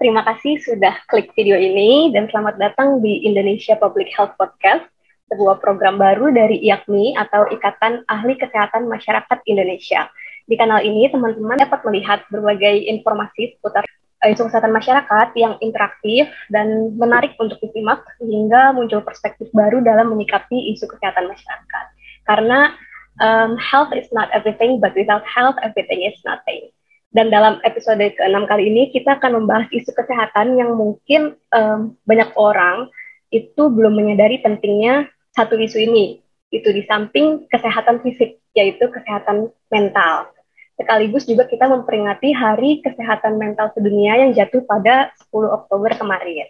[0.00, 4.88] terima kasih sudah klik video ini dan selamat datang di Indonesia Public Health Podcast,
[5.28, 10.08] sebuah program baru dari IAKMI atau Ikatan Ahli Kesehatan Masyarakat Indonesia.
[10.48, 13.84] Di kanal ini, teman-teman dapat melihat berbagai informasi seputar
[14.24, 20.16] eh, isu kesehatan masyarakat yang interaktif dan menarik untuk disimak sehingga muncul perspektif baru dalam
[20.16, 21.84] menyikapi isu kesehatan masyarakat.
[22.24, 22.72] Karena
[23.20, 26.72] um, health is not everything, but without health, everything is nothing.
[27.10, 32.30] Dan dalam episode ke-6 kali ini kita akan membahas isu kesehatan yang mungkin um, banyak
[32.38, 32.86] orang
[33.34, 36.22] itu belum menyadari pentingnya satu isu ini.
[36.54, 40.30] Itu di samping kesehatan fisik, yaitu kesehatan mental.
[40.78, 46.48] Sekaligus juga kita memperingati Hari Kesehatan Mental Sedunia yang jatuh pada 10 Oktober kemarin.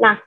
[0.00, 0.18] Nah,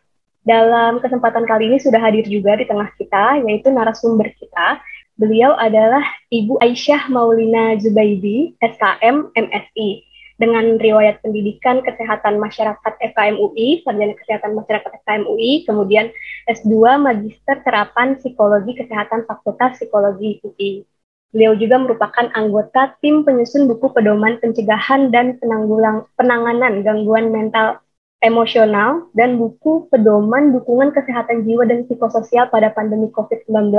[0.42, 4.82] dalam kesempatan kali ini sudah hadir juga di tengah kita, yaitu narasumber kita,
[5.22, 6.02] Beliau adalah
[6.34, 10.02] Ibu Aisyah Maulina Zubaidi, SKM MSI,
[10.42, 16.10] dengan riwayat pendidikan kesehatan masyarakat FKM UI, sarjana kesehatan masyarakat FKM UI, kemudian
[16.50, 20.90] S2 Magister Terapan Psikologi Kesehatan Fakultas Psikologi UI.
[21.30, 27.78] Beliau juga merupakan anggota tim penyusun buku pedoman pencegahan dan penanggulang penanganan gangguan mental
[28.22, 33.74] emosional, dan buku pedoman dukungan kesehatan jiwa dan psikososial pada pandemi COVID-19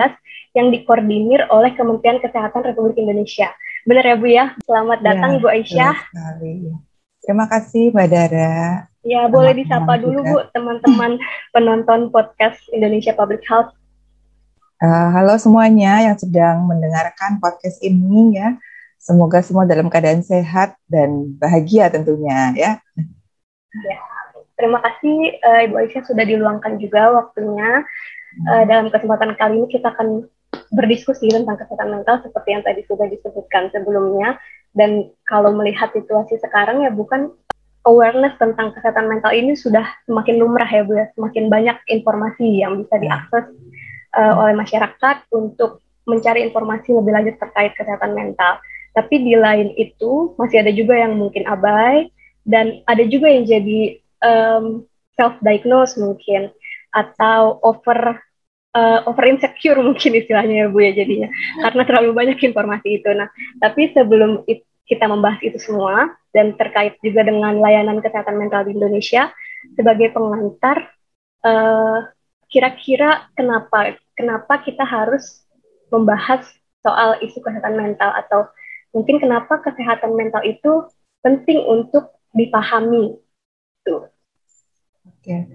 [0.58, 3.54] yang dikoordinir oleh Kementerian Kesehatan Republik Indonesia.
[3.86, 4.44] Benar ya Bu ya?
[4.66, 5.94] Selamat ya, datang ya, Bu Aisyah.
[7.22, 8.90] Terima kasih Mbak Dara.
[9.06, 10.30] Ya, Selamat boleh disapa dulu juga.
[10.30, 11.12] Bu teman-teman
[11.54, 13.70] penonton podcast Indonesia Public Health.
[14.82, 18.58] Uh, halo semuanya yang sedang mendengarkan podcast ini ya.
[18.98, 22.72] Semoga semua dalam keadaan sehat dan bahagia tentunya ya.
[23.86, 23.98] Ya.
[24.62, 27.82] Terima kasih uh, Ibu Aisyah sudah diluangkan juga waktunya.
[28.46, 30.22] Uh, dalam kesempatan kali ini kita akan
[30.70, 34.38] berdiskusi tentang kesehatan mental seperti yang tadi sudah disebutkan sebelumnya.
[34.70, 37.34] Dan kalau melihat situasi sekarang ya bukan
[37.90, 42.79] awareness tentang kesehatan mental ini sudah semakin lumrah ya Bu ya, semakin banyak informasi yang
[42.79, 43.50] bisa diakses
[44.14, 48.62] uh, oleh masyarakat untuk mencari informasi lebih lanjut terkait kesehatan mental.
[48.94, 52.14] Tapi di lain itu masih ada juga yang mungkin abai
[52.46, 54.86] dan ada juga yang jadi um,
[55.18, 56.48] self diagnose mungkin
[56.92, 58.22] atau over
[58.77, 61.28] uh, over insecure mungkin istilahnya ya Bu ya jadinya.
[61.60, 63.11] Karena terlalu banyak informasi itu.
[63.12, 63.28] Nah,
[63.61, 68.77] tapi sebelum it, kita membahas itu semua dan terkait juga dengan layanan kesehatan mental di
[68.77, 69.30] Indonesia
[69.78, 70.90] sebagai pengantar
[71.46, 72.11] uh,
[72.50, 75.46] kira-kira kenapa kenapa kita harus
[75.88, 76.44] membahas
[76.82, 78.50] soal isu kesehatan mental atau
[78.92, 80.90] mungkin kenapa kesehatan mental itu
[81.22, 83.16] penting untuk dipahami
[83.84, 84.08] tuh
[85.22, 85.50] Oke,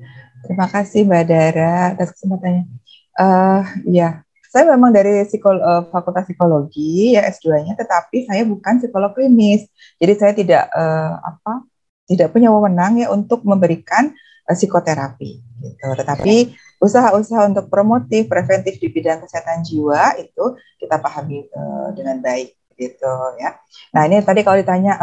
[0.47, 2.71] terima kasih Mbak Dara atas kesempatannya.
[3.19, 9.11] Uh, ya, saya memang dari psikolo uh, Fakultas Psikologi ya S2-nya, tetapi saya bukan psikolog
[9.11, 9.67] klinis.
[9.99, 11.67] Jadi saya tidak uh, apa
[12.07, 14.11] tidak punya wewenang ya untuk memberikan
[14.47, 15.87] uh, psikoterapi gitu.
[15.99, 22.55] Tetapi usaha-usaha untuk promotif preventif di bidang kesehatan jiwa itu kita pahami uh, dengan baik
[22.79, 23.59] gitu ya.
[23.91, 24.95] Nah, ini tadi kalau ditanya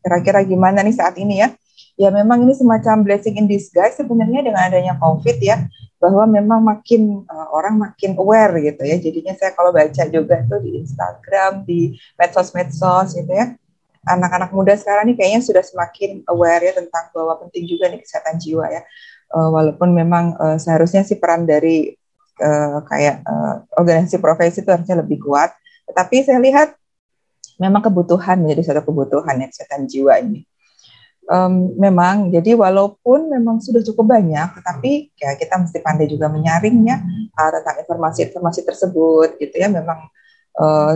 [0.00, 1.52] kira-kira uh, gimana nih saat ini ya?
[1.94, 5.66] Ya memang ini semacam blessing in disguise sebenarnya dengan adanya COVID ya
[6.02, 8.96] bahwa memang makin uh, orang makin aware gitu ya.
[9.00, 13.56] Jadinya saya kalau baca juga tuh di Instagram di medsos-medsos gitu ya
[14.04, 18.36] anak-anak muda sekarang ini kayaknya sudah semakin aware ya tentang bahwa penting juga nih kesehatan
[18.36, 18.82] jiwa ya.
[19.32, 21.96] Uh, walaupun memang uh, seharusnya sih peran dari
[22.38, 25.56] uh, kayak uh, organisasi profesi itu harusnya lebih kuat.
[25.88, 26.76] Tetapi saya lihat
[27.58, 30.44] memang kebutuhan menjadi satu kebutuhan ya kesehatan jiwa ini
[31.28, 37.04] um, memang jadi walaupun memang sudah cukup banyak tetapi ya kita mesti pandai juga menyaringnya
[37.34, 40.08] uh, tentang informasi-informasi tersebut gitu ya memang
[40.58, 40.92] uh,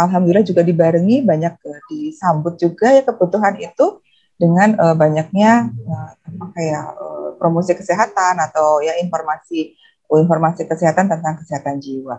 [0.00, 4.00] alhamdulillah juga dibarengi banyak uh, disambut juga ya kebutuhan itu
[4.40, 6.12] dengan uh, banyaknya uh,
[6.56, 9.76] kayak uh, promosi kesehatan atau ya informasi
[10.10, 12.18] informasi kesehatan tentang kesehatan jiwa.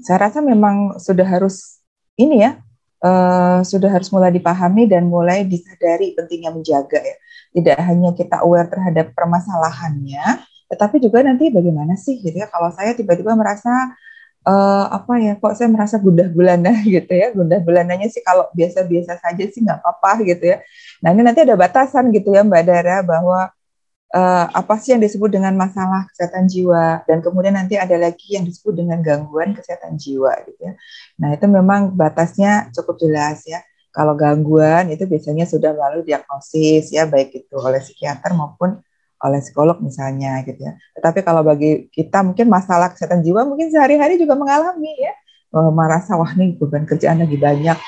[0.00, 1.84] Saya rasa memang sudah harus
[2.16, 2.56] ini ya
[3.02, 7.16] uh, sudah harus mulai dipahami dan mulai disadari pentingnya menjaga ya.
[7.56, 12.48] Tidak hanya kita aware terhadap permasalahannya, tetapi juga nanti bagaimana sih gitu ya.
[12.52, 13.72] Kalau saya tiba-tiba merasa
[14.44, 17.32] uh, apa ya kok saya merasa gundah gulana gitu ya.
[17.32, 20.60] Gundah gulananya sih kalau biasa-biasa saja sih nggak apa-apa gitu ya.
[21.00, 23.55] Nah ini nanti ada batasan gitu ya Mbak Dara bahwa
[24.16, 28.48] uh, apa sih yang disebut dengan masalah kesehatan jiwa dan kemudian nanti ada lagi yang
[28.48, 30.72] disebut dengan gangguan kesehatan jiwa gitu ya.
[31.20, 33.60] Nah, itu memang batasnya cukup jelas ya.
[33.92, 38.76] Kalau gangguan itu biasanya sudah melalui diagnosis ya baik itu oleh psikiater maupun
[39.24, 40.76] oleh psikolog misalnya gitu ya.
[41.00, 45.12] Tetapi kalau bagi kita mungkin masalah kesehatan jiwa mungkin sehari-hari juga mengalami ya.
[45.56, 47.78] Oh, merasa wah nih beban kerjaan lagi banyak.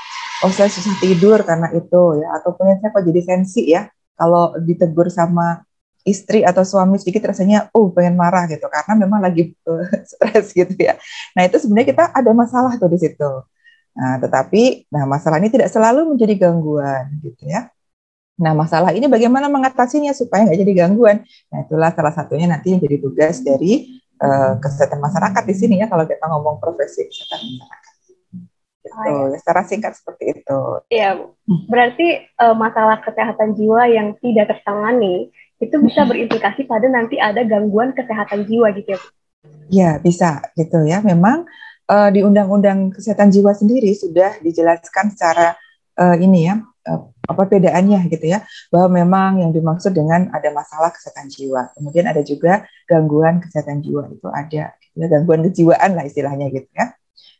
[0.40, 5.10] Oh saya susah tidur karena itu ya ataupun saya kok jadi sensi ya kalau ditegur
[5.10, 5.67] sama
[6.06, 10.74] istri atau suami sedikit rasanya oh pengen marah gitu karena memang lagi uh, stres gitu
[10.78, 10.98] ya.
[11.34, 13.30] Nah itu sebenarnya kita ada masalah tuh di situ.
[13.98, 17.68] Nah tetapi nah masalah ini tidak selalu menjadi gangguan gitu ya.
[18.38, 21.26] Nah masalah ini bagaimana mengatasinya supaya nggak jadi gangguan.
[21.50, 25.86] Nah itulah salah satunya nanti yang jadi tugas dari uh, kesehatan masyarakat di sini ya
[25.90, 27.88] kalau kita ngomong profesi kesehatan masyarakat.
[28.88, 29.36] Gitu, oh, ya.
[29.36, 30.60] secara singkat seperti itu.
[30.88, 31.20] Iya,
[31.68, 35.28] berarti uh, masalah kesehatan jiwa yang tidak tertangani
[35.58, 39.00] itu bisa berimplikasi pada nanti ada gangguan kesehatan jiwa gitu ya
[39.68, 41.04] Ya bisa gitu ya.
[41.04, 41.44] Memang
[41.88, 45.54] uh, di Undang-Undang Kesehatan Jiwa sendiri sudah dijelaskan secara
[46.00, 50.88] uh, ini ya uh, apa perbedaannya gitu ya bahwa memang yang dimaksud dengan ada masalah
[50.92, 51.68] kesehatan jiwa.
[51.76, 56.68] Kemudian ada juga gangguan kesehatan jiwa itu ada gitu ya, gangguan kejiwaan lah istilahnya gitu
[56.72, 56.96] ya.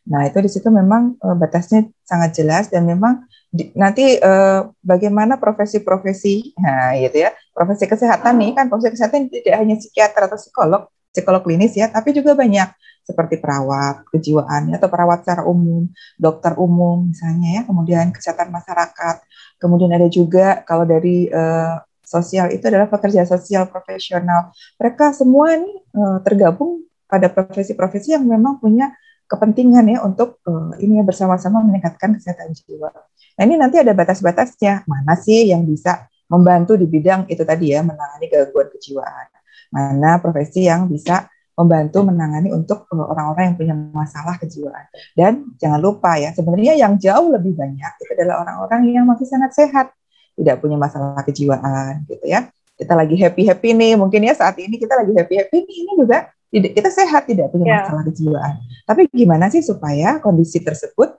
[0.09, 5.41] Nah itu di situ memang uh, batasnya sangat jelas dan memang di, nanti uh, bagaimana
[5.41, 10.81] profesi-profesi, nah gitu ya, profesi kesehatan nih kan profesi kesehatan tidak hanya psikiater atau psikolog,
[11.09, 12.69] psikolog klinis ya, tapi juga banyak.
[13.09, 15.89] Seperti perawat kejiwaan atau perawat secara umum,
[16.21, 19.25] dokter umum misalnya ya, kemudian kesehatan masyarakat,
[19.57, 24.53] kemudian ada juga kalau dari uh, sosial itu adalah pekerja sosial profesional.
[24.77, 28.93] Mereka semua nih uh, tergabung pada profesi-profesi yang memang punya
[29.29, 32.89] kepentingan ya untuk uh, ini ya bersama-sama meningkatkan kesehatan jiwa.
[33.37, 37.85] Nah ini nanti ada batas-batasnya mana sih yang bisa membantu di bidang itu tadi ya
[37.85, 39.27] menangani gangguan kejiwaan,
[39.69, 44.85] mana profesi yang bisa membantu menangani untuk eh, orang-orang yang punya masalah kejiwaan.
[45.13, 49.51] Dan jangan lupa ya sebenarnya yang jauh lebih banyak itu adalah orang-orang yang masih sangat
[49.53, 49.91] sehat,
[50.39, 52.49] tidak punya masalah kejiwaan gitu ya.
[52.79, 56.71] Kita lagi happy-happy nih, mungkin ya saat ini kita lagi happy-happy nih, ini juga tidak
[56.73, 57.77] kita sehat tidak punya yeah.
[57.85, 58.53] masalah kejiwaan.
[58.85, 61.13] Tapi gimana sih supaya kondisi tersebut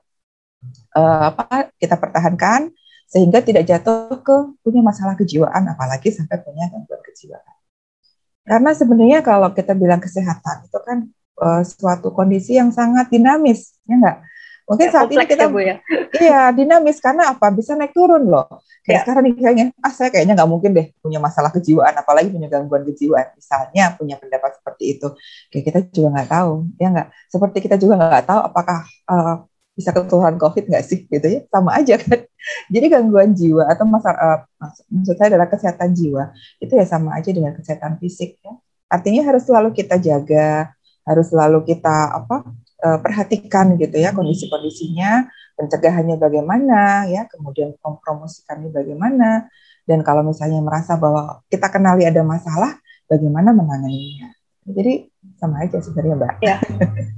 [0.98, 2.74] uh, apa kita pertahankan
[3.10, 7.54] sehingga tidak jatuh ke punya masalah kejiwaan apalagi sampai punya gangguan kejiwaan.
[8.46, 10.98] Karena sebenarnya kalau kita bilang kesehatan itu kan
[11.38, 14.18] uh, suatu kondisi yang sangat dinamis, ya enggak?
[14.70, 15.76] Mungkin ya, saat ini kita ya, Bu, ya.
[16.22, 17.50] iya dinamis karena apa?
[17.50, 18.46] Bisa naik turun loh.
[18.86, 19.00] Kayak ya.
[19.02, 22.86] sekarang nih kayaknya, ah saya kayaknya nggak mungkin deh punya masalah kejiwaan, apalagi punya gangguan
[22.86, 23.34] kejiwaan.
[23.34, 25.06] Misalnya punya pendapat seperti itu,
[25.50, 27.08] kayak kita juga nggak tahu, ya nggak.
[27.26, 28.78] Seperti kita juga nggak tahu apakah
[29.10, 29.34] uh,
[29.74, 31.40] bisa ketularan COVID nggak sih, gitu ya?
[31.50, 32.18] Sama aja kan.
[32.74, 36.30] Jadi gangguan jiwa atau masalah, uh, maksud saya adalah kesehatan jiwa
[36.62, 38.54] itu ya sama aja dengan kesehatan fisik ya.
[38.86, 40.70] Artinya harus selalu kita jaga,
[41.10, 42.46] harus selalu kita apa
[42.80, 45.28] perhatikan gitu ya kondisi-kondisinya,
[45.60, 49.52] pencegahannya bagaimana ya, kemudian mempromosikannya bagaimana,
[49.84, 52.78] dan kalau misalnya merasa bahwa kita kenali ada masalah,
[53.10, 54.30] bagaimana menanganinya.
[54.70, 56.34] Jadi sama aja sebenarnya mbak.
[56.44, 56.56] Ya.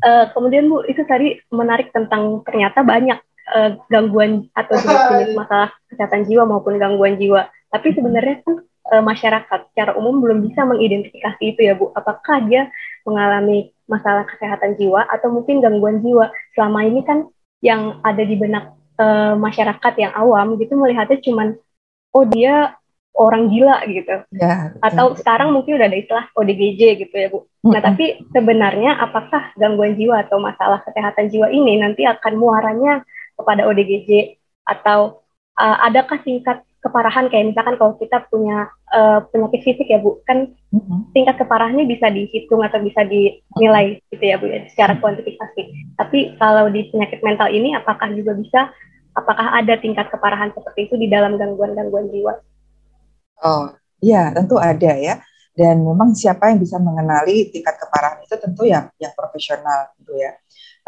[0.00, 3.20] Uh, kemudian bu itu tadi menarik tentang ternyata banyak
[3.52, 7.52] uh, gangguan atau jenis-jenis masalah kesehatan jiwa maupun gangguan jiwa.
[7.68, 11.92] Tapi sebenarnya kan uh, masyarakat secara umum belum bisa mengidentifikasi itu ya bu.
[11.92, 12.72] Apakah dia
[13.04, 16.32] mengalami masalah kesehatan jiwa atau mungkin gangguan jiwa.
[16.56, 17.28] Selama ini kan
[17.60, 19.06] yang ada di benak e,
[19.36, 21.54] masyarakat yang awam gitu melihatnya cuman
[22.16, 22.74] oh dia
[23.12, 24.24] orang gila gitu.
[24.32, 27.44] Ya, atau sekarang mungkin udah ada istilah ODGJ gitu ya, Bu.
[27.68, 33.04] Nah, mm tapi sebenarnya apakah gangguan jiwa atau masalah kesehatan jiwa ini nanti akan muaranya
[33.36, 35.20] kepada ODGJ atau
[35.60, 40.50] uh, adakah tingkat keparahan kayak misalkan kalau kita punya uh, penyakit fisik ya Bu, kan
[40.50, 41.14] mm-hmm.
[41.14, 45.62] tingkat keparahannya bisa dihitung atau bisa dinilai gitu ya Bu ya secara kuantifikasi.
[45.94, 48.60] Tapi kalau di penyakit mental ini apakah juga bisa
[49.14, 52.34] apakah ada tingkat keparahan seperti itu di dalam gangguan-gangguan jiwa?
[53.46, 53.70] Oh,
[54.02, 55.22] iya, tentu ada ya.
[55.54, 60.32] Dan memang siapa yang bisa mengenali tingkat keparahan itu tentu yang yang profesional gitu ya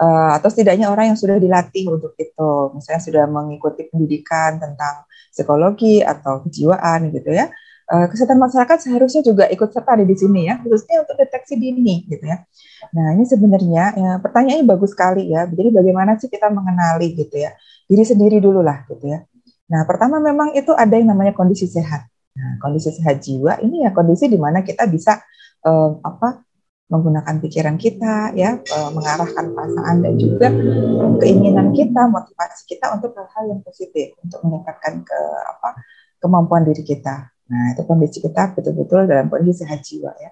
[0.01, 6.03] uh, atau setidaknya orang yang sudah dilatih untuk itu, misalnya sudah mengikuti pendidikan tentang psikologi
[6.03, 7.51] atau kejiwaan gitu ya.
[7.85, 12.25] Uh, kesehatan masyarakat seharusnya juga ikut serta di sini ya, khususnya untuk deteksi dini gitu
[12.25, 12.41] ya.
[12.97, 15.45] Nah ini sebenarnya ya, pertanyaannya bagus sekali ya.
[15.45, 17.53] Jadi bagaimana sih kita mengenali gitu ya
[17.85, 19.21] diri sendiri dulu lah gitu ya.
[19.69, 22.09] Nah pertama memang itu ada yang namanya kondisi sehat.
[22.35, 25.23] Nah, kondisi sehat jiwa ini ya kondisi di mana kita bisa
[25.63, 26.43] uh, apa
[26.85, 30.53] menggunakan pikiran kita ya e, mengarahkan perasaan dan juga
[31.17, 35.81] keinginan kita motivasi kita untuk hal-hal yang positif untuk meningkatkan ke apa
[36.21, 37.33] kemampuan diri kita.
[37.49, 40.31] Nah itu kondisi kita betul-betul dalam kondisi sehat jiwa ya.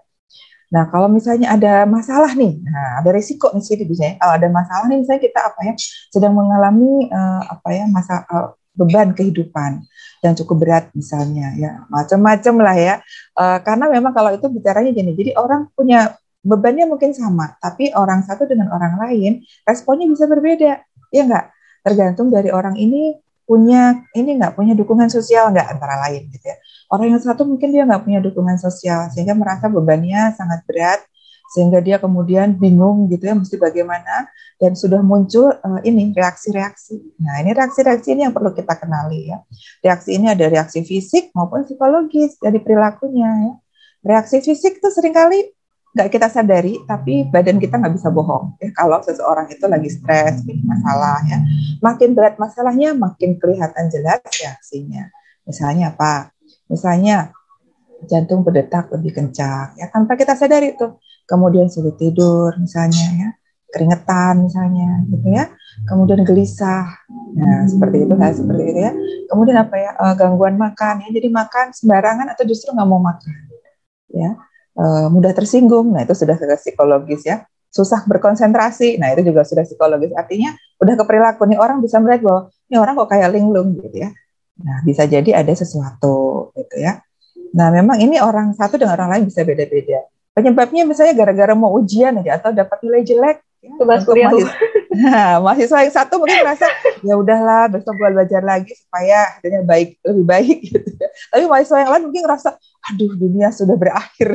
[0.72, 4.84] Nah kalau misalnya ada masalah nih nah ada risiko nih sih misalnya kalau ada masalah
[4.92, 5.74] nih misalnya kita apa ya
[6.12, 9.84] sedang mengalami uh, apa ya masa uh, beban kehidupan
[10.24, 12.94] yang cukup berat misalnya ya macam-macam lah ya.
[13.36, 18.26] Uh, karena memang kalau itu bicaranya gini jadi orang punya bebannya mungkin sama, tapi orang
[18.26, 20.82] satu dengan orang lain responnya bisa berbeda,
[21.14, 21.54] ya enggak?
[21.82, 26.56] Tergantung dari orang ini punya ini enggak punya dukungan sosial enggak antara lain gitu ya.
[26.92, 31.00] Orang yang satu mungkin dia nggak punya dukungan sosial sehingga merasa bebannya sangat berat
[31.52, 37.20] sehingga dia kemudian bingung gitu ya mesti bagaimana dan sudah muncul uh, ini reaksi-reaksi.
[37.20, 39.44] Nah ini reaksi-reaksi ini yang perlu kita kenali ya.
[39.84, 43.54] Reaksi ini ada reaksi fisik maupun psikologis dari perilakunya ya.
[44.00, 45.52] Reaksi fisik itu sering kali
[45.92, 48.56] nggak kita sadari, tapi badan kita nggak bisa bohong.
[48.56, 51.38] Ya, kalau seseorang itu lagi stres, masalah ya,
[51.84, 55.12] makin berat masalahnya, makin kelihatan jelas reaksinya.
[55.44, 56.32] Misalnya apa?
[56.72, 57.36] Misalnya
[58.08, 60.96] jantung berdetak lebih kencang ya tanpa kita sadari itu.
[61.22, 63.28] Kemudian sulit tidur misalnya ya,
[63.70, 65.48] keringetan misalnya gitu ya.
[65.86, 66.88] Kemudian gelisah.
[67.32, 68.92] Nah, seperti itu hal seperti itu ya.
[69.30, 69.90] Kemudian apa ya?
[69.96, 71.08] Uh, gangguan makan ya.
[71.08, 73.32] Jadi makan sembarangan atau justru nggak mau makan.
[74.12, 74.36] Ya.
[74.72, 75.92] Uh, mudah tersinggung.
[75.92, 79.00] Nah, itu sudah psikologis ya susah berkonsentrasi.
[79.00, 80.12] Nah, itu juga sudah psikologis.
[80.12, 84.10] Artinya udah ke nih orang bisa melihat bahwa ini orang kok kayak linglung gitu ya.
[84.60, 87.00] Nah, bisa jadi ada sesuatu gitu ya.
[87.56, 90.04] Nah, memang ini orang satu dengan orang lain bisa beda-beda.
[90.36, 93.40] Penyebabnya misalnya gara-gara mau ujian aja atau dapat nilai jelek.
[93.62, 94.54] Tugas kuliah mahasiswa,
[95.06, 96.66] nah, mahasiswa yang satu mungkin merasa
[96.98, 100.90] ya udahlah besok gue belajar lagi supaya hasilnya baik lebih baik gitu.
[101.30, 102.58] Tapi mahasiswa yang lain mungkin ngerasa
[102.90, 104.34] aduh dunia sudah berakhir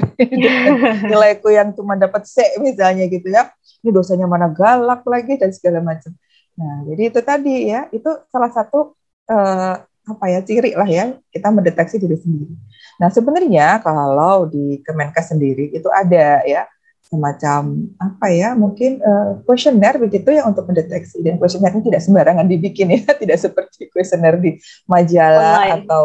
[1.12, 3.51] nilaiku yang cuma dapat C misalnya gitu ya.
[3.84, 6.15] Ini dosanya mana galak lagi dan segala macam.
[6.57, 8.96] Nah, jadi itu tadi ya, itu salah satu
[9.27, 9.75] uh,
[10.07, 12.55] apa ya ciri lah ya kita mendeteksi diri sendiri.
[13.03, 16.63] Nah sebenarnya kalau di Kemenkes sendiri itu ada ya
[17.07, 18.99] semacam apa ya mungkin
[19.47, 23.87] kuesioner uh, begitu ya untuk mendeteksi dan kuesioner ini tidak sembarangan dibikin ya tidak seperti
[23.87, 25.87] kuesioner di majalah Online.
[25.87, 26.03] atau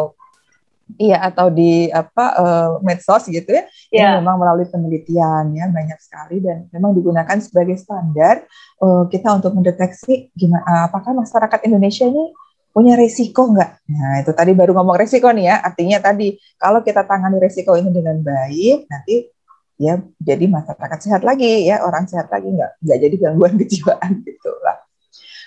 [0.95, 4.15] iya atau di apa uh, medsos gitu ya yeah.
[4.15, 8.47] ini memang melalui penelitian ya banyak sekali dan memang digunakan sebagai standar
[8.79, 12.31] uh, kita untuk mendeteksi gimana apakah masyarakat Indonesia ini
[12.73, 13.71] punya resiko nggak?
[13.85, 15.55] Nah, itu tadi baru ngomong resiko nih ya.
[15.61, 19.29] Artinya tadi kalau kita tangani resiko ini dengan baik, nanti
[19.77, 24.51] ya jadi masyarakat sehat lagi ya, orang sehat lagi nggak nggak jadi gangguan kejiwaan gitu
[24.61, 24.77] lah.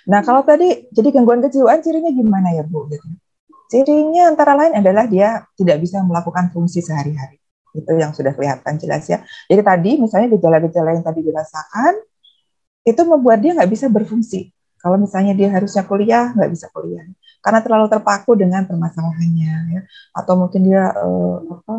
[0.07, 2.87] Nah, kalau tadi jadi gangguan kejiwaan cirinya gimana ya, Bu?
[2.87, 3.07] Gitu.
[3.67, 7.43] Cirinya antara lain adalah dia tidak bisa melakukan fungsi sehari-hari.
[7.75, 9.27] Itu yang sudah kelihatan jelas ya.
[9.51, 11.95] Jadi tadi misalnya gejala-gejala yang tadi dirasakan
[12.87, 17.03] itu membuat dia nggak bisa berfungsi kalau misalnya dia harusnya kuliah, nggak bisa kuliah
[17.47, 19.81] karena terlalu terpaku dengan permasalahannya, ya.
[20.19, 21.75] atau mungkin dia uh, apa,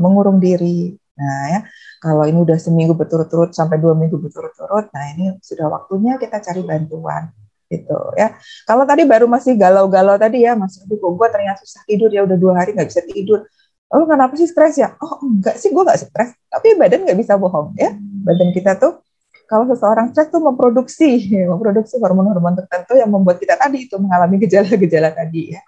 [0.00, 0.96] mengurung diri.
[1.20, 1.60] Nah ya,
[2.00, 6.64] kalau ini udah seminggu berturut-turut sampai dua minggu berturut-turut, nah ini sudah waktunya kita cari
[6.64, 7.28] bantuan
[7.68, 8.34] gitu ya.
[8.64, 12.24] Kalau tadi baru masih galau-galau tadi ya, masih aduh kok gue ternyata susah tidur ya
[12.24, 13.44] udah dua hari nggak bisa tidur.
[13.92, 14.96] Oh kenapa sih stres ya?
[14.98, 17.92] Oh enggak sih gue nggak stres, tapi badan nggak bisa bohong ya.
[18.24, 19.04] Badan kita tuh
[19.44, 25.12] kalau seseorang stres tuh memproduksi memproduksi hormon-hormon tertentu yang membuat kita tadi itu mengalami gejala-gejala
[25.12, 25.60] tadi ya.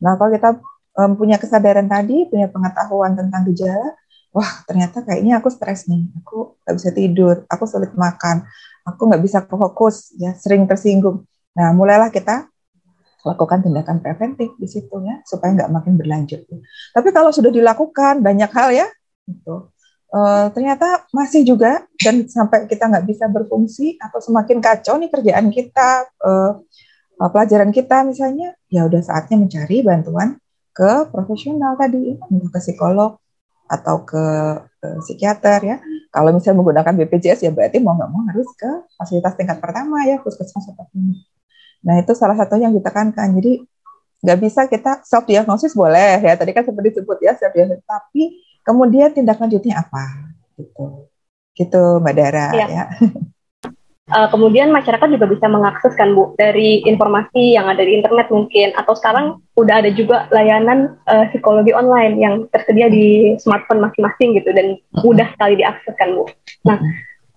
[0.00, 0.50] Nah kalau kita
[0.96, 3.96] um, punya kesadaran tadi, punya pengetahuan tentang gejala,
[4.30, 8.46] wah ternyata kayaknya aku stres nih, aku nggak bisa tidur, aku sulit makan,
[8.86, 11.26] aku nggak bisa fokus, ya sering tersinggung.
[11.54, 12.46] Nah mulailah kita
[13.20, 16.40] lakukan tindakan preventif di situ ya supaya nggak makin berlanjut.
[16.94, 18.86] Tapi kalau sudah dilakukan banyak hal ya,
[19.28, 19.68] itu
[20.14, 25.52] uh, ternyata masih juga dan sampai kita nggak bisa berfungsi atau semakin kacau nih kerjaan
[25.52, 26.62] kita, uh,
[27.20, 30.40] pelajaran kita misalnya, ya udah saatnya mencari bantuan
[30.72, 33.20] ke profesional tadi, entah ke psikolog
[33.70, 34.24] atau ke,
[34.82, 35.76] ke psikiater ya.
[36.10, 40.18] Kalau misalnya menggunakan BPJS ya berarti mau nggak mau harus ke fasilitas tingkat pertama ya,
[40.18, 41.22] puskesmas atau klinik.
[41.86, 43.30] Nah itu salah satunya yang ditekankan.
[43.38, 43.62] Jadi
[44.20, 46.34] nggak bisa kita self diagnosis boleh ya.
[46.34, 50.30] Tadi kan seperti disebut ya self diagnosis, tapi Kemudian tindak lanjutnya apa?
[50.54, 51.08] Gitu,
[51.56, 52.66] gitu Mbak Dara ya.
[52.68, 52.84] ya.
[54.10, 58.74] Uh, kemudian masyarakat juga bisa mengakses kan Bu dari informasi yang ada di internet mungkin
[58.74, 64.50] atau sekarang udah ada juga layanan uh, psikologi online yang tersedia di smartphone masing-masing gitu
[64.50, 64.74] dan
[65.06, 66.26] mudah sekali diakses kan Bu.
[66.66, 66.78] Nah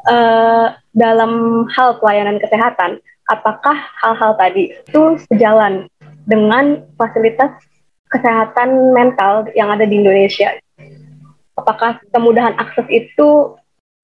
[0.09, 2.97] uh, dalam hal pelayanan kesehatan
[3.29, 5.85] apakah hal-hal tadi itu sejalan
[6.25, 7.53] dengan fasilitas
[8.09, 10.57] kesehatan mental yang ada di Indonesia?
[11.57, 13.55] apakah kemudahan akses itu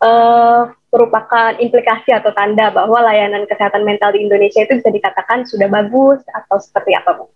[0.03, 5.69] uh, merupakan implikasi atau tanda bahwa layanan kesehatan mental di Indonesia itu bisa dikatakan sudah
[5.69, 7.29] bagus atau seperti apa, Bu?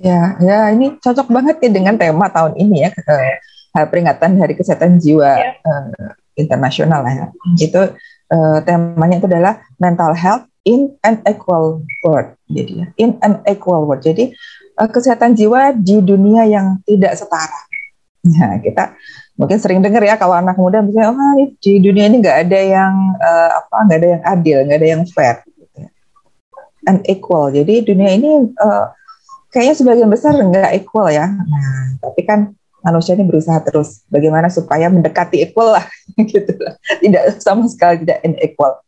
[0.00, 2.90] Ya, ya ini cocok banget ya dengan tema tahun ini ya,
[3.76, 5.52] uh, peringatan Hari Kesehatan Jiwa ya.
[5.60, 7.28] uh, internasional ya.
[7.60, 7.92] Itu
[8.32, 12.32] uh, temanya itu adalah mental health in an equal world.
[12.48, 14.00] Jadi ya, in an equal world.
[14.00, 14.32] Jadi
[14.80, 17.60] uh, kesehatan jiwa di dunia yang tidak setara.
[18.20, 18.96] Nah, kita
[19.40, 22.92] mungkin sering dengar ya kalau anak muda misalnya oh di dunia ini nggak ada yang
[23.16, 25.88] uh, apa nggak ada yang adil nggak ada yang fair gitu ya.
[26.84, 28.92] and equal jadi dunia ini uh,
[29.48, 32.52] kayaknya sebagian besar nggak equal ya nah tapi kan
[32.84, 35.84] manusia ini berusaha terus bagaimana supaya mendekati equal lah
[36.32, 36.76] gitu lah.
[37.00, 38.80] Tidak sama sekali tidak unequal.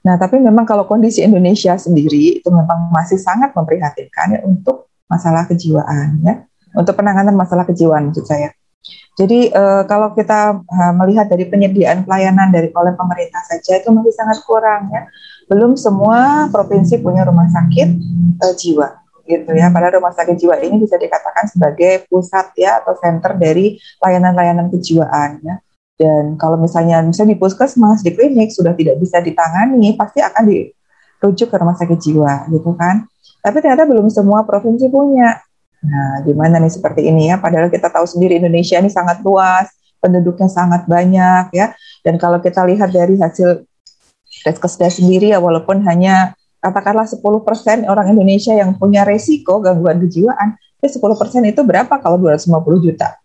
[0.00, 5.44] Nah, tapi memang kalau kondisi Indonesia sendiri itu memang masih sangat memprihatinkan ya untuk masalah
[5.44, 6.40] kejiwaan ya,
[6.72, 8.54] untuk penanganan masalah kejiwaan maksud saya.
[9.20, 14.14] Jadi uh, kalau kita uh, melihat dari penyediaan pelayanan dari oleh pemerintah saja itu masih
[14.16, 15.04] sangat kurang ya.
[15.44, 17.88] Belum semua provinsi punya rumah sakit
[18.40, 18.88] uh, jiwa
[19.28, 19.68] gitu ya.
[19.68, 25.44] Padahal rumah sakit jiwa ini bisa dikatakan sebagai pusat ya atau center dari layanan-layanan kejiwaan
[25.44, 25.60] ya.
[26.00, 31.52] Dan kalau misalnya misalnya di puskesmas, di klinik sudah tidak bisa ditangani, pasti akan dirujuk
[31.52, 33.04] ke rumah sakit jiwa gitu kan.
[33.44, 35.44] Tapi ternyata belum semua provinsi punya.
[35.80, 37.40] Nah, gimana nih seperti ini ya?
[37.40, 41.72] Padahal kita tahu sendiri Indonesia ini sangat luas, penduduknya sangat banyak ya.
[42.04, 43.64] Dan kalau kita lihat dari hasil
[44.40, 46.32] Deskesda sendiri ya walaupun hanya
[46.62, 52.78] katakanlah 10% orang Indonesia yang punya resiko gangguan kejiwaan, ya 10% itu berapa kalau 250
[52.80, 53.20] juta?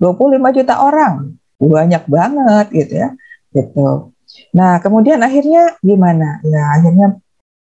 [0.00, 3.08] 25 juta orang banyak banget gitu ya
[3.52, 4.12] gitu
[4.52, 7.16] nah kemudian akhirnya gimana ya akhirnya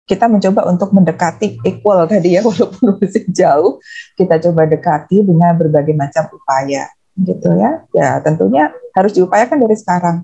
[0.06, 3.82] kita mencoba untuk mendekati equal tadi ya walaupun masih jauh.
[4.14, 7.84] Kita coba dekati dengan berbagai macam upaya gitu ya.
[7.92, 10.18] Ya tentunya harus diupayakan dari sekarang.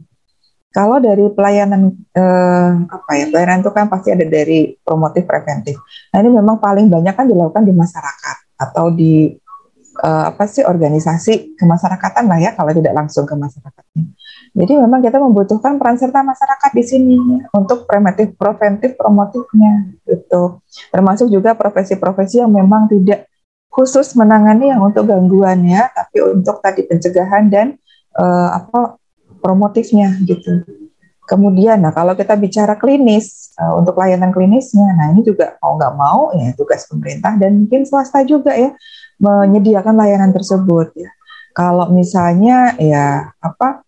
[0.72, 5.76] Kalau dari pelayanan eh, apa ya pelayanan itu kan pasti ada dari promotif preventif.
[6.16, 9.36] Nah ini memang paling banyak kan dilakukan di masyarakat atau di
[10.02, 14.04] uh, apa sih organisasi kemasyarakatan lah ya kalau tidak langsung ke masyarakatnya.
[14.52, 17.16] Jadi memang kita membutuhkan peran serta masyarakat di sini
[17.56, 20.60] untuk preventif, preventif, promotifnya gitu.
[20.92, 23.32] Termasuk juga profesi-profesi yang memang tidak
[23.72, 27.80] khusus menangani yang untuk gangguan ya, tapi untuk tadi pencegahan dan
[28.20, 29.00] uh, apa
[29.40, 30.68] promotifnya gitu.
[31.24, 35.94] Kemudian, nah kalau kita bicara klinis uh, untuk layanan klinisnya, nah ini juga mau nggak
[35.96, 38.76] mau ya tugas pemerintah dan mungkin swasta juga ya
[39.22, 41.10] menyediakan layanan tersebut ya.
[41.54, 43.86] Kalau misalnya ya apa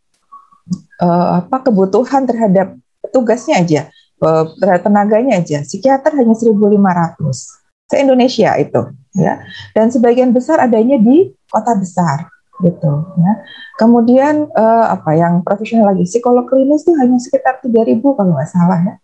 [1.02, 3.82] uh, apa kebutuhan terhadap petugasnya aja,
[4.22, 6.54] uh, terhadap tenaganya aja, psikiater hanya 1.500
[7.90, 8.82] se Indonesia itu
[9.18, 9.42] ya.
[9.74, 12.30] Dan sebagian besar adanya di kota besar
[12.62, 13.34] gitu ya.
[13.82, 18.80] Kemudian uh, apa yang profesional lagi psikolog klinis itu hanya sekitar 3000 kalau nggak salah
[18.86, 18.96] ya.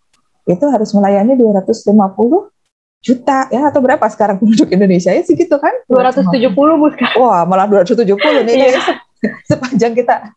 [0.45, 2.58] Itu harus melayani 250
[2.99, 5.71] juta ya atau berapa sekarang penduduk Indonesia ya segitu kan?
[5.87, 7.15] 270 Bu sekarang.
[7.19, 8.15] Wah, malah 270
[8.47, 8.55] nih.
[8.75, 8.81] Iya.
[9.47, 10.31] Sepanjang kita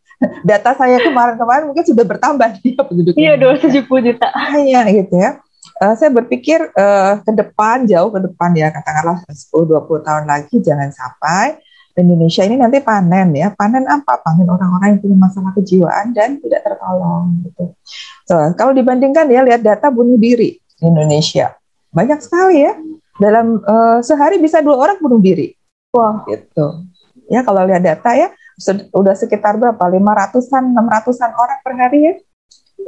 [0.47, 3.15] data saya kemarin-kemarin mungkin sudah bertambah dia penduduk.
[3.19, 4.29] Iya, 270 juta.
[4.55, 5.43] Iya gitu ya.
[5.83, 10.63] Uh, saya berpikir uh, ke depan jauh ke depan ya katakanlah 10 20 tahun lagi
[10.63, 11.59] jangan sampai
[11.99, 13.53] Indonesia ini nanti panen ya.
[13.53, 14.23] Panen apa?
[14.25, 17.77] Panen orang-orang yang punya masalah kejiwaan dan tidak tertolong gitu.
[18.25, 21.53] So, kalau dibandingkan ya lihat data bunuh diri di Indonesia.
[21.93, 22.75] Banyak sekali ya.
[23.21, 25.53] Dalam uh, sehari bisa dua orang bunuh diri.
[25.93, 26.89] Wah, gitu.
[27.29, 29.81] Ya kalau lihat data ya sudah sekitar berapa?
[29.81, 32.15] 500-an, 600-an orang per hari ya.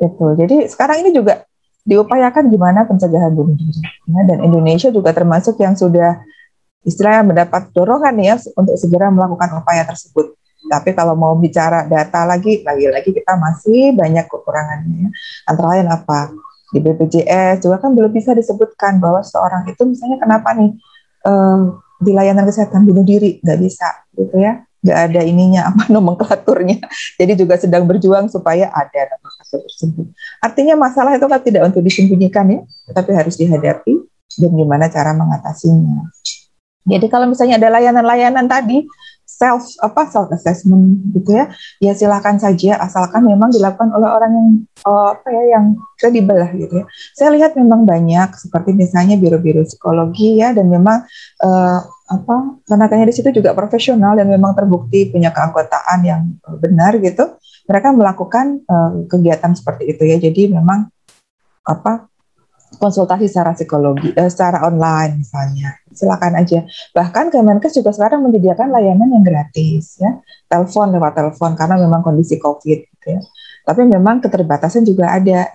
[0.01, 0.27] Itu.
[0.35, 1.45] Jadi sekarang ini juga
[1.85, 3.85] diupayakan gimana pencegahan bunuh diri.
[4.09, 6.25] Ya, dan Indonesia juga termasuk yang sudah
[6.85, 10.37] istilahnya mendapat dorongan ya untuk segera melakukan upaya tersebut.
[10.65, 15.13] Tapi kalau mau bicara data lagi, lagi-lagi kita masih banyak kekurangannya.
[15.45, 16.33] Antara lain apa?
[16.75, 20.75] Di BPJS juga kan belum bisa disebutkan bahwa seorang itu misalnya kenapa nih
[21.23, 23.39] um, di layanan kesehatan bunuh diri?
[23.39, 24.67] Nggak bisa gitu ya.
[24.83, 26.83] Nggak ada ininya apa nomenklaturnya.
[27.15, 30.07] Jadi juga sedang berjuang supaya ada nomenklatur tersebut.
[30.43, 32.61] Artinya masalah itu kan tidak untuk disembunyikan ya
[32.91, 33.95] tapi harus dihadapi.
[34.35, 36.11] Dan gimana cara mengatasinya
[36.85, 38.85] jadi kalau misalnya ada layanan-layanan tadi
[39.25, 44.49] self apa self assessment gitu ya, ya silakan saja asalkan memang dilakukan oleh orang yang
[44.87, 45.65] uh, apa ya yang
[45.99, 46.87] kredibel lah gitu ya.
[47.17, 51.03] Saya lihat memang banyak seperti misalnya biro-biro psikologi ya dan memang
[51.43, 52.37] uh, apa
[52.69, 56.23] tenaganya di situ juga profesional dan memang terbukti punya keanggotaan yang
[56.61, 57.41] benar gitu.
[57.65, 60.21] Mereka melakukan uh, kegiatan seperti itu ya.
[60.21, 60.85] Jadi memang
[61.65, 62.13] apa
[62.77, 65.79] konsultasi secara psikologi, eh, secara online misalnya.
[65.95, 66.67] Silakan aja.
[66.91, 70.19] Bahkan Kemenkes juga sekarang menyediakan layanan yang gratis ya,
[70.51, 73.21] telepon lewat telepon karena memang kondisi COVID gitu ya.
[73.65, 75.49] Tapi memang keterbatasan juga ada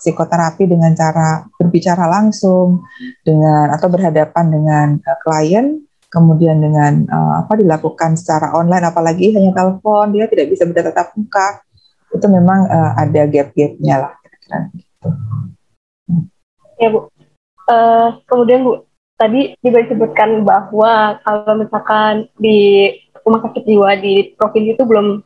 [0.00, 2.88] psikoterapi dengan cara berbicara langsung
[3.20, 5.76] dengan atau berhadapan dengan uh, klien
[6.08, 11.60] kemudian dengan uh, apa dilakukan secara online apalagi hanya telepon dia tidak bisa bertatap muka
[12.10, 15.08] itu memang uh, ada gap-gapnya lah kira-kira gitu.
[16.80, 17.12] Ya Bu.
[17.68, 18.88] Uh, kemudian Bu,
[19.20, 22.90] tadi juga disebutkan bahwa kalau misalkan di
[23.20, 25.20] rumah sakit jiwa di provinsi itu belum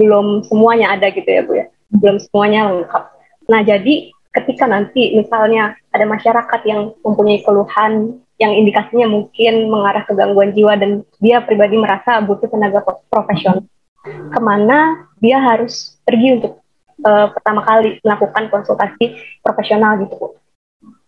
[0.00, 1.66] belum semuanya ada gitu ya Bu ya.
[1.92, 3.04] Belum semuanya lengkap.
[3.52, 10.12] Nah, jadi ketika nanti misalnya ada masyarakat yang mempunyai keluhan yang indikasinya mungkin mengarah ke
[10.16, 13.62] gangguan jiwa dan dia pribadi merasa butuh tenaga profesional,
[14.02, 16.58] ke mana dia harus pergi untuk
[17.06, 20.28] uh, pertama kali melakukan konsultasi profesional gitu Bu?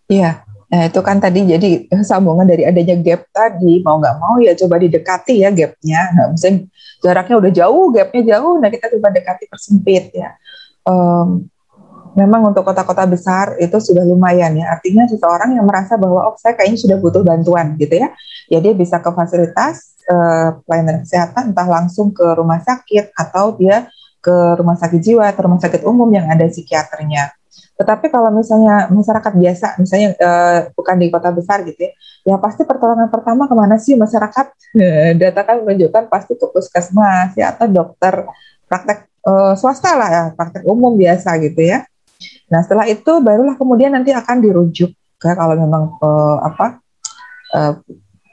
[0.07, 4.51] Iya, Nah itu kan tadi jadi sambungan dari adanya gap tadi mau nggak mau ya
[4.51, 6.01] coba didekati ya gapnya.
[6.11, 6.67] Nah misalnya
[6.99, 10.35] jaraknya udah jauh, gapnya jauh, nah kita coba dekati persempit ya.
[10.83, 11.47] Um,
[12.19, 14.75] memang untuk kota-kota besar itu sudah lumayan ya.
[14.75, 18.11] Artinya seseorang yang merasa bahwa oh saya kayaknya sudah butuh bantuan gitu ya.
[18.51, 23.87] Ya dia bisa ke fasilitas uh, pelayanan kesehatan entah langsung ke rumah sakit atau dia
[24.19, 27.31] ke rumah sakit jiwa atau rumah sakit umum yang ada psikiaternya.
[27.77, 31.91] Tetapi kalau misalnya masyarakat biasa, misalnya uh, bukan di kota besar gitu ya,
[32.25, 34.49] ya pasti pertolongan pertama ke mana sih masyarakat?
[35.21, 38.25] Data kan menunjukkan pasti ke puskesmas ya atau dokter
[38.65, 41.85] praktek uh, swasta lah ya, praktek umum biasa gitu ya.
[42.49, 44.89] Nah setelah itu barulah kemudian nanti akan dirujuk
[45.21, 46.81] ke kalau memang uh, apa
[47.53, 47.73] uh,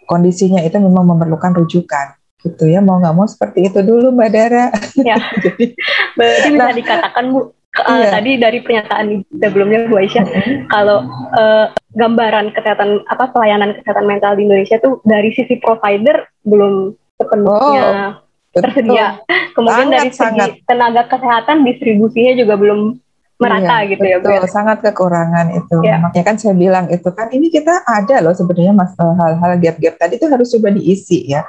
[0.08, 4.64] kondisinya itu memang memerlukan rujukan gitu ya mau nggak mau seperti itu dulu mbak Dara.
[5.00, 5.16] Ya.
[5.44, 5.72] Jadi,
[6.12, 7.40] berarti bisa nah, dikatakan bu
[7.82, 8.10] uh, iya.
[8.14, 10.24] tadi dari pernyataan sebelumnya Bu Aisyah
[10.70, 11.02] kalau
[11.34, 17.86] uh, gambaran kesehatan apa pelayanan kesehatan mental di Indonesia tuh dari sisi provider belum sepenuhnya
[17.90, 18.10] oh,
[18.54, 19.18] tersedia.
[19.56, 20.50] Kemudian sangat, dari segi sangat.
[20.66, 22.80] tenaga kesehatan distribusinya juga belum
[23.34, 24.30] merata iya, gitu betul, ya Bu.
[24.30, 24.50] Ya?
[24.50, 25.76] Sangat kekurangan itu.
[25.82, 25.98] Ya.
[25.98, 29.94] Makanya kan saya bilang itu kan ini kita ada loh sebenarnya mas eh, hal-hal gap-gap
[29.98, 31.42] tadi itu harus coba diisi ya.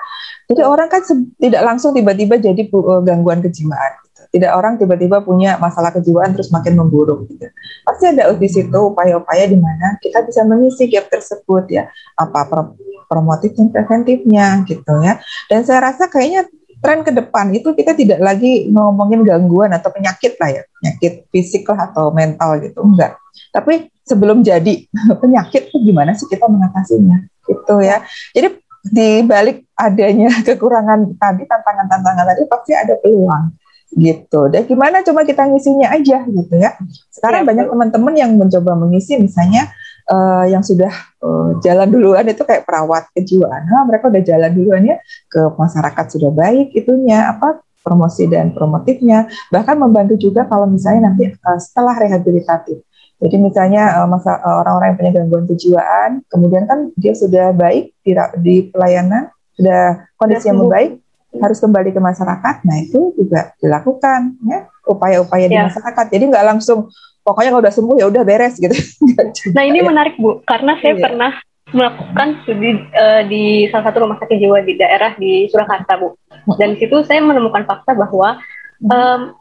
[0.45, 1.01] Jadi orang kan
[1.41, 2.69] tidak langsung tiba-tiba jadi
[3.01, 4.04] gangguan kejiwaan
[4.35, 7.47] tidak orang tiba-tiba punya masalah kejiwaan terus makin memburuk gitu.
[7.87, 11.87] Pasti ada di situ upaya-upaya di mana kita bisa mengisi gap tersebut ya,
[12.19, 12.75] apa pro
[13.07, 15.23] promotif dan preventifnya gitu ya.
[15.47, 16.51] Dan saya rasa kayaknya
[16.83, 21.63] tren ke depan itu kita tidak lagi ngomongin gangguan atau penyakit lah ya, penyakit fisik
[21.71, 23.15] lah atau mental gitu, enggak.
[23.55, 24.83] Tapi sebelum jadi
[25.23, 28.03] penyakit itu gimana sih kita mengatasinya gitu ya.
[28.35, 28.47] Jadi
[28.85, 34.49] di balik adanya kekurangan tadi, tantangan-tantangan tadi pasti ada peluang gitu.
[34.49, 36.73] Dan gimana coba kita ngisinya aja gitu ya.
[37.13, 39.69] Sekarang ya, banyak teman-teman yang mencoba mengisi misalnya
[40.09, 43.69] uh, yang sudah uh, jalan duluan itu kayak perawat kejiwaan.
[43.69, 44.97] Nah, mereka udah jalan duluan ya
[45.29, 49.29] ke masyarakat sudah baik itunya apa promosi dan promotifnya.
[49.53, 52.81] Bahkan membantu juga kalau misalnya nanti uh, setelah rehabilitatif.
[53.15, 58.11] Jadi misalnya uh, masa orang-orang yang punya gangguan kejiwaan, kemudian kan dia sudah baik di,
[58.43, 60.99] di pelayanan, sudah kondisi yang membaik,
[61.41, 62.55] harus kembali ke masyarakat.
[62.63, 65.51] Nah itu juga dilakukan ya upaya-upaya ya.
[65.51, 66.05] di masyarakat.
[66.11, 66.89] Jadi nggak langsung
[67.25, 68.75] pokoknya kalau udah sembuh ya udah beres gitu.
[69.55, 69.85] nah ini ya.
[69.85, 71.03] menarik bu, karena saya iya.
[71.03, 71.31] pernah
[71.73, 76.13] melakukan studi uh, di salah satu rumah sakit jiwa di daerah di Surakarta bu.
[76.61, 78.37] Dan di situ saya menemukan fakta bahwa
[78.85, 79.33] um,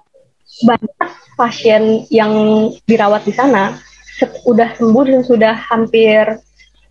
[0.64, 2.32] banyak pasien yang
[2.88, 3.76] dirawat di sana
[4.46, 6.38] sudah sembuh dan sudah hampir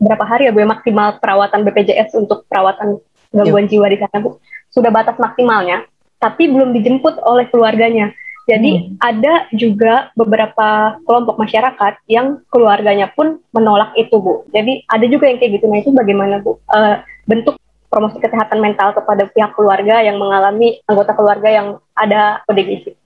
[0.04, 3.00] berapa hari ya bu ya, maksimal perawatan BPJS untuk perawatan
[3.32, 4.38] gangguan jiwa di sana bu
[4.74, 5.86] sudah batas maksimalnya,
[6.18, 8.12] tapi belum dijemput oleh keluarganya.
[8.44, 9.00] Jadi hmm.
[9.00, 14.44] ada juga beberapa kelompok masyarakat yang keluarganya pun menolak itu, Bu.
[14.52, 15.66] Jadi ada juga yang kayak gitu.
[15.72, 16.60] Nah itu bagaimana, Bu?
[16.68, 17.56] Uh, bentuk
[17.88, 22.98] promosi kesehatan mental kepada pihak keluarga yang mengalami anggota keluarga yang ada ODGJ.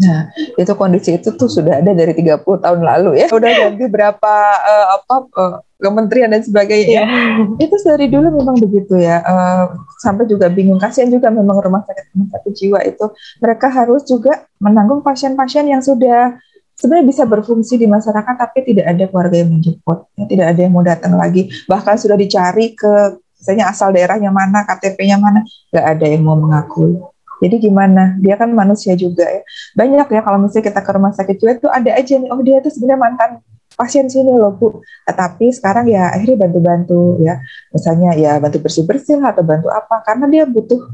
[0.00, 3.26] Nah, itu kondisi itu tuh sudah ada dari 30 tahun lalu ya.
[3.28, 4.34] Udah ganti berapa
[4.64, 7.02] uh, apa uh, kementerian dan sebagainya.
[7.04, 7.60] Yeah.
[7.60, 9.20] Itu dari dulu memang begitu ya.
[9.20, 13.06] Uh, sampai juga bingung kasihan juga memang rumah sakit rumah sakit jiwa itu
[13.44, 16.40] mereka harus juga menanggung pasien-pasien yang sudah
[16.80, 20.72] sebenarnya bisa berfungsi di masyarakat tapi tidak ada keluarga yang menjemput, ya, tidak ada yang
[20.72, 21.52] mau datang lagi.
[21.68, 26.96] Bahkan sudah dicari ke misalnya asal daerahnya mana, KTP-nya mana, nggak ada yang mau mengakui.
[27.40, 28.20] Jadi gimana?
[28.20, 29.42] Dia kan manusia juga ya.
[29.74, 32.60] Banyak ya kalau misalnya kita ke rumah sakit jiwa itu ada aja nih, oh dia
[32.60, 33.30] tuh sebenarnya mantan
[33.74, 34.84] pasien sini loh bu.
[35.08, 37.40] Tapi sekarang ya akhirnya bantu-bantu ya.
[37.72, 40.04] Misalnya ya bantu bersih-bersih atau bantu apa.
[40.04, 40.84] Karena dia butuh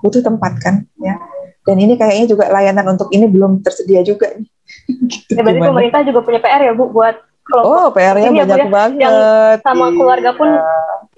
[0.00, 1.20] butuh tempat kan ya.
[1.60, 4.48] Dan ini kayaknya juga layanan untuk ini belum tersedia juga nih.
[5.12, 9.00] gitu, ya, berarti pemerintah juga punya PR ya bu buat oh PR-nya banyak ya, banget.
[9.02, 9.16] Yang
[9.66, 10.48] sama keluarga pun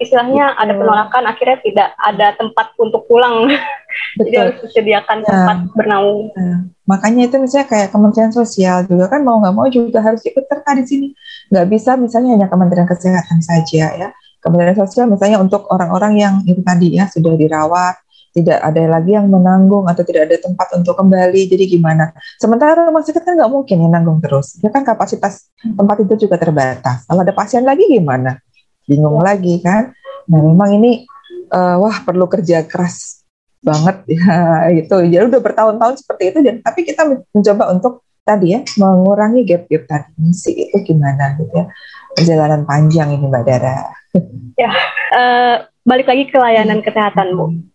[0.01, 3.47] istilahnya ada penolakan akhirnya tidak ada tempat untuk pulang
[4.17, 4.25] Betul.
[4.25, 5.27] jadi harus disediakan ya.
[5.29, 6.55] tempat bernaung ya.
[6.89, 10.75] makanya itu misalnya kayak Kementerian Sosial juga kan mau nggak mau juga harus ikut serta
[10.75, 11.07] di sini
[11.53, 14.09] nggak bisa misalnya hanya Kementerian Kesehatan saja ya
[14.41, 17.95] Kementerian Sosial misalnya untuk orang-orang yang itu tadi ya sudah dirawat
[18.33, 23.05] tidak ada lagi yang menanggung atau tidak ada tempat untuk kembali jadi gimana sementara rumah
[23.05, 27.21] sakit kan nggak mungkin yang nanggung terus ya kan kapasitas tempat itu juga terbatas kalau
[27.21, 28.41] ada pasien lagi gimana
[28.87, 29.33] bingung ya.
[29.33, 29.91] lagi kan.
[30.29, 30.91] Nah memang ini
[31.51, 33.23] uh, wah perlu kerja keras
[33.63, 34.95] banget ya itu.
[35.11, 40.09] Ya udah bertahun-tahun seperti itu dan tapi kita mencoba untuk tadi ya mengurangi gap-gap tadi
[40.15, 41.67] misi itu gimana gitu ya
[42.15, 43.91] perjalanan panjang ini Mbak Dara.
[44.55, 44.69] Ya,
[45.17, 47.72] uh, balik lagi ke layanan kesehatan Bu.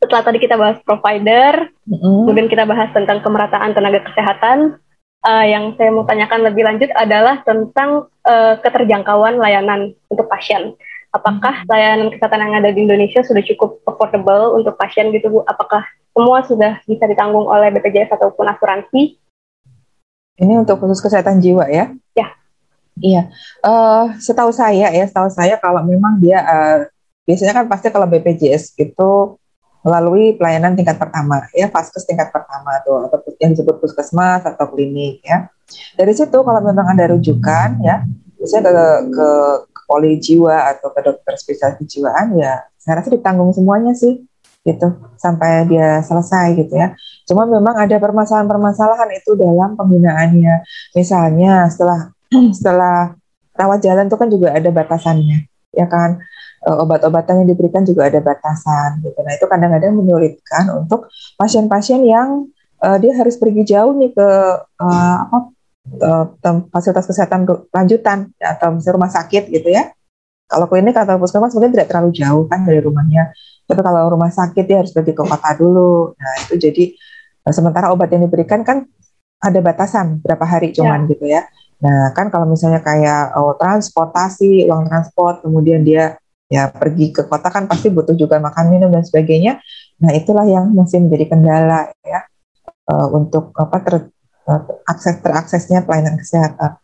[0.00, 2.24] Setelah tadi kita bahas provider, mm-hmm.
[2.24, 4.80] kemudian kita bahas tentang kemerataan tenaga kesehatan.
[5.20, 10.72] Uh, yang saya mau tanyakan lebih lanjut adalah tentang uh, keterjangkauan layanan untuk pasien.
[11.12, 15.44] Apakah layanan kesehatan yang ada di Indonesia sudah cukup affordable untuk pasien gitu Bu?
[15.44, 15.84] Apakah
[16.16, 19.20] semua sudah bisa ditanggung oleh BPJS ataupun asuransi?
[20.40, 21.92] Ini untuk khusus kesehatan jiwa ya?
[22.16, 22.32] Ya.
[22.96, 23.28] Iya.
[23.60, 26.78] Uh, setahu saya ya, setahu saya kalau memang dia uh,
[27.28, 29.39] biasanya kan pasti kalau BPJS itu
[29.80, 35.24] melalui pelayanan tingkat pertama ya vaskes tingkat pertama tuh atau yang disebut puskesmas atau klinik
[35.24, 35.48] ya
[35.96, 38.04] dari situ kalau memang ada rujukan ya
[38.36, 38.72] biasanya ke,
[39.12, 39.28] ke,
[39.72, 44.24] ke poli jiwa atau ke dokter spesialis kejiwaan ya saya rasa ditanggung semuanya sih
[44.60, 46.92] gitu sampai dia selesai gitu ya.
[47.24, 50.64] Cuma memang ada permasalahan-permasalahan itu dalam pembinaannya.
[50.92, 52.12] Misalnya setelah
[52.56, 53.16] setelah
[53.56, 56.20] rawat jalan itu kan juga ada batasannya, ya kan.
[56.60, 59.16] E, obat-obatan yang diberikan juga ada batasan gitu.
[59.24, 61.08] Nah itu kadang-kadang menyulitkan untuk
[61.40, 62.52] pasien-pasien yang
[62.84, 64.28] uh, dia harus pergi jauh nih ke
[64.80, 65.38] uh, apa
[66.00, 66.26] uh,
[66.72, 69.92] fasilitas kesehatan lanjutan atau misalnya rumah sakit gitu ya.
[70.50, 73.30] Kalau klinik atau puskesmas mungkin tidak terlalu jauh kan dari rumahnya.
[73.70, 76.10] Tapi kalau rumah sakit dia harus pergi ke kota dulu.
[76.18, 76.84] Nah itu jadi
[77.46, 78.82] eh, sementara obat yang diberikan kan
[79.38, 81.10] ada batasan berapa hari cuman ya.
[81.14, 81.42] gitu ya.
[81.80, 86.16] Nah kan kalau misalnya kayak oh, transportasi, uang transport, kemudian dia
[86.50, 89.60] ya pergi ke kota kan pasti butuh juga makan minum dan sebagainya.
[90.00, 92.20] Nah itulah yang masih menjadi kendala ya
[92.90, 93.94] uh, untuk apa ter,
[94.48, 96.80] uh, akses teraksesnya pelayanan kesehatan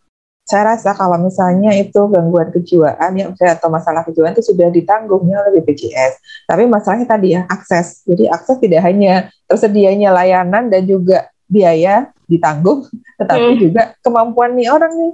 [0.46, 5.58] saya rasa kalau misalnya itu gangguan kejiwaan ya atau masalah kejiwaan itu sudah ditanggungnya oleh
[5.58, 6.46] BPJS.
[6.46, 8.06] Tapi masalahnya tadi ya akses.
[8.06, 12.86] Jadi akses tidak hanya tersedianya layanan dan juga biaya ditanggung,
[13.20, 13.60] tetapi hmm.
[13.62, 15.12] juga kemampuan nih orang nih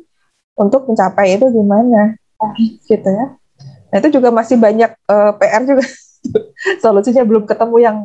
[0.57, 2.17] untuk mencapai itu gimana,
[2.85, 3.27] gitu ya.
[3.93, 5.85] Nah itu juga masih banyak uh, eh, PR juga.
[6.83, 7.99] Solusinya belum ketemu yang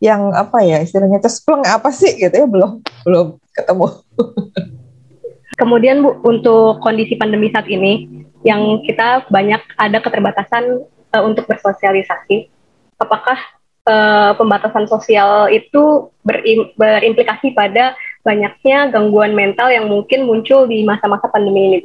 [0.00, 3.86] yang apa ya istilahnya cespleng apa sih gitu ya belum belum ketemu.
[5.60, 12.48] Kemudian Bu, untuk kondisi pandemi saat ini, yang kita banyak ada keterbatasan uh, untuk bersosialisasi.
[12.96, 13.36] Apakah
[13.84, 21.26] uh, pembatasan sosial itu berim berimplikasi pada banyaknya gangguan mental yang mungkin muncul di masa-masa
[21.32, 21.78] pandemi ini?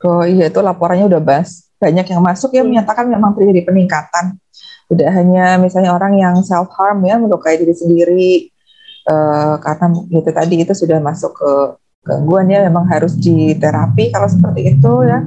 [0.00, 1.68] Oh iya, itu laporannya udah bahas.
[1.76, 2.68] Banyak yang masuk ya hmm.
[2.72, 4.36] menyatakan memang terjadi peningkatan.
[4.90, 8.50] Tidak hanya misalnya orang yang self harm ya melukai diri sendiri
[9.06, 11.52] uh, karena itu tadi itu sudah masuk ke
[12.00, 15.20] gangguan ya memang harus diterapi kalau seperti itu ya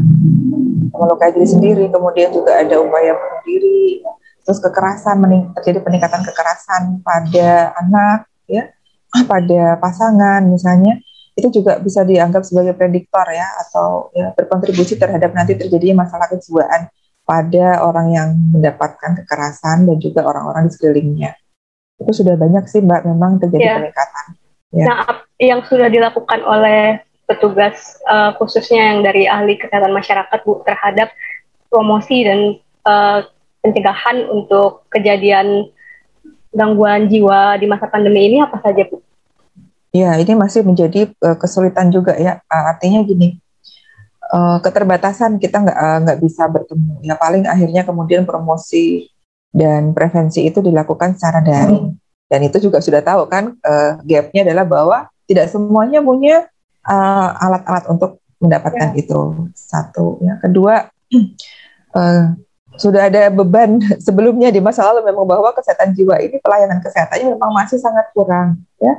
[0.90, 4.02] melukai diri sendiri kemudian juga ada upaya bunuh diri
[4.44, 5.22] terus kekerasan
[5.62, 8.74] terjadi peningkatan kekerasan pada anak ya
[9.30, 10.98] pada pasangan misalnya
[11.34, 16.90] itu juga bisa dianggap sebagai prediktor ya atau ya berkontribusi terhadap nanti terjadinya masalah kejiwaan
[17.24, 21.32] pada orang yang mendapatkan kekerasan dan juga orang-orang di sekelilingnya
[22.02, 23.78] itu sudah banyak sih mbak memang terjadi yeah.
[23.82, 24.26] peningkatan
[24.74, 24.90] Ya.
[24.90, 26.98] Nah, yang sudah dilakukan oleh
[27.30, 31.14] petugas uh, khususnya yang dari ahli kesehatan masyarakat Bu terhadap
[31.70, 32.40] promosi dan
[32.90, 33.22] uh,
[33.62, 35.70] pencegahan untuk kejadian
[36.54, 39.02] gangguan jiwa di masa pandemi ini apa saja Bu?
[39.94, 42.42] Ya, ini masih menjadi uh, kesulitan juga ya.
[42.50, 43.38] Uh, artinya gini,
[44.34, 46.94] uh, keterbatasan kita nggak uh, nggak bisa bertemu.
[47.06, 49.14] Ya paling akhirnya kemudian promosi
[49.54, 51.94] dan prevensi itu dilakukan secara daring.
[52.26, 54.98] Dan itu juga sudah tahu kan uh, gapnya adalah bahwa
[55.30, 56.50] tidak semuanya punya
[56.90, 59.06] uh, alat-alat untuk mendapatkan ya.
[59.06, 59.20] itu
[59.54, 60.18] satu.
[60.26, 60.90] Ya kedua
[61.94, 62.24] uh,
[62.78, 67.52] sudah ada beban sebelumnya di masa lalu memang bahwa kesehatan jiwa ini pelayanan kesehatannya memang
[67.54, 68.94] masih sangat kurang ya.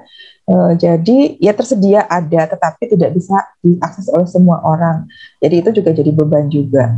[0.44, 5.08] Uh, jadi ya tersedia ada tetapi tidak bisa diakses oleh semua orang.
[5.40, 6.94] Jadi itu juga jadi beban juga.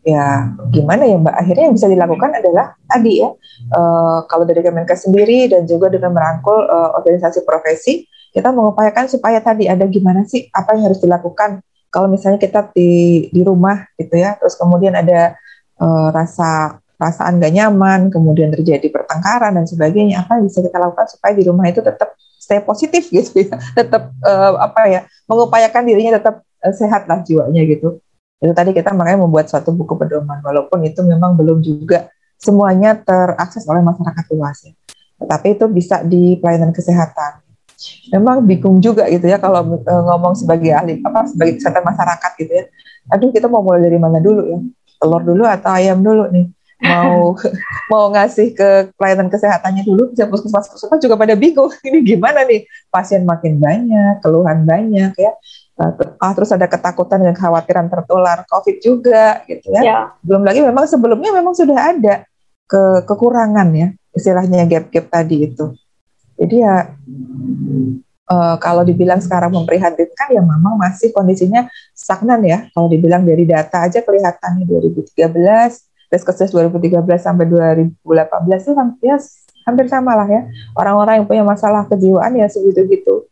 [0.00, 1.34] Ya gimana ya Mbak?
[1.36, 3.30] Akhirnya yang bisa dilakukan adalah tadi ya
[3.76, 9.42] uh, kalau dari Kemenkes sendiri dan juga dengan merangkul uh, organisasi profesi kita mengupayakan supaya
[9.42, 11.60] tadi ada gimana sih apa yang harus dilakukan.
[11.90, 15.34] Kalau misalnya kita di di rumah gitu ya terus kemudian ada
[15.80, 21.08] uh, rasa perasaan gak nyaman kemudian terjadi pertengkaran dan sebagainya apa yang bisa kita lakukan
[21.08, 26.20] supaya di rumah itu tetap stay positif gitu ya tetap uh, apa ya mengupayakan dirinya
[26.20, 27.98] tetap uh, sehat lah jiwanya gitu
[28.40, 32.08] itu tadi kita makanya membuat suatu buku pedoman, walaupun itu memang belum juga
[32.40, 34.72] semuanya terakses oleh masyarakat luas ya.
[35.20, 37.44] Tetapi itu bisa di pelayanan kesehatan.
[38.16, 42.52] Memang bingung juga gitu ya kalau e, ngomong sebagai ahli apa sebagai kesehatan masyarakat gitu
[42.52, 42.64] ya.
[43.12, 44.58] Aduh kita mau mulai dari mana dulu ya?
[45.00, 46.46] Telur dulu atau ayam dulu nih?
[46.80, 47.36] mau
[47.92, 52.64] mau ngasih ke pelayanan kesehatannya dulu bisa puskesmas puskesmas juga pada bingung ini gimana nih
[52.88, 55.32] pasien makin banyak keluhan banyak ya
[56.20, 59.80] ah, terus ada ketakutan dan kekhawatiran tertular COVID juga gitu ya.
[59.80, 59.98] ya.
[60.20, 62.14] Belum lagi memang sebelumnya memang sudah ada
[62.68, 65.72] ke kekurangan ya istilahnya gap-gap tadi itu.
[66.36, 66.84] Jadi ya
[68.30, 72.70] uh, kalau dibilang sekarang memprihatinkan ya memang masih kondisinya stagnan ya.
[72.70, 75.18] Kalau dibilang dari data aja kelihatannya 2013,
[76.10, 78.02] Deskes 2013 sampai 2018
[78.66, 79.16] itu ya
[79.66, 80.42] hampir sama lah ya.
[80.78, 83.30] Orang-orang yang punya masalah kejiwaan ya segitu-gitu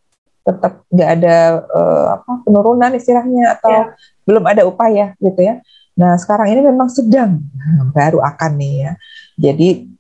[0.49, 1.37] tetap nggak ada
[1.69, 3.87] uh, apa penurunan istilahnya atau yeah.
[4.25, 5.61] belum ada upaya gitu ya.
[5.99, 7.45] Nah sekarang ini memang sedang
[7.93, 8.93] baru akan nih ya.
[9.37, 9.98] Jadi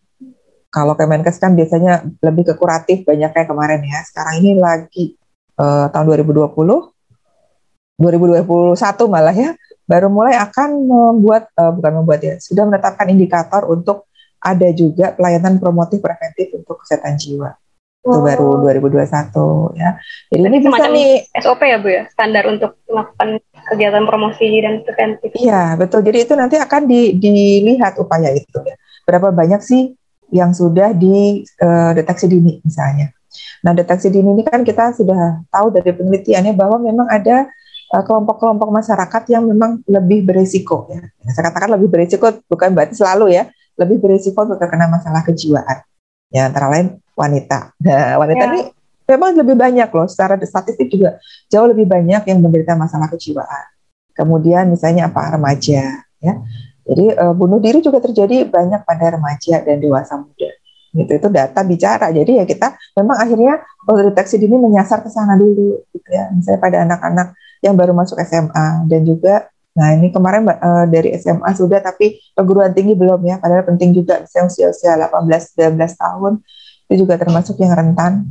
[0.69, 4.01] kalau Kemenkes kan biasanya lebih ke kuratif banyak kayak kemarin ya.
[4.05, 5.17] Sekarang ini lagi
[5.57, 6.53] uh, tahun 2020,
[7.99, 8.79] 2021
[9.09, 9.57] malah ya
[9.89, 14.05] baru mulai akan membuat uh, bukan membuat ya sudah menetapkan indikator untuk
[14.39, 17.57] ada juga pelayanan promotif preventif untuk kesehatan jiwa
[18.09, 19.91] itu baru 2021 ya.
[20.33, 21.11] Jadi ini bisa nih
[21.45, 25.31] SOP ya Bu ya, standar untuk melakukan kegiatan promosi dan preventif.
[25.37, 26.01] Iya, betul.
[26.07, 28.79] Jadi itu nanti akan di, dilihat upaya itu ya.
[29.05, 29.98] Berapa banyak sih
[30.29, 33.13] yang sudah dideteksi uh, dini misalnya.
[33.65, 37.51] Nah, deteksi dini ini kan kita sudah tahu dari penelitiannya bahwa memang ada
[37.93, 41.03] eh, kelompok-kelompok uh, masyarakat yang memang lebih berisiko ya.
[41.35, 45.83] Saya katakan lebih berisiko bukan berarti selalu ya, lebih berisiko untuk terkena masalah kejiwaan.
[46.29, 47.73] Ya, antara lain wanita.
[47.81, 48.49] Nah, wanita ya.
[48.53, 48.61] ini
[49.09, 51.17] memang lebih banyak loh, secara statistik juga
[51.49, 53.65] jauh lebih banyak yang menderita masalah kejiwaan.
[54.13, 56.35] Kemudian misalnya apa remaja, ya.
[56.89, 60.51] Jadi uh, bunuh diri juga terjadi banyak pada remaja dan dewasa muda.
[60.97, 62.09] Gitu itu data bicara.
[62.09, 66.33] Jadi ya kita memang akhirnya kalau deteksi dini menyasar ke sana dulu, gitu ya.
[66.33, 67.29] Misalnya pada anak-anak
[67.61, 72.75] yang baru masuk SMA dan juga Nah ini kemarin uh, dari SMA sudah tapi perguruan
[72.75, 76.33] tinggi belum ya, padahal penting juga misalnya usia-usia 18-19 tahun
[76.91, 78.27] itu juga termasuk yang rentan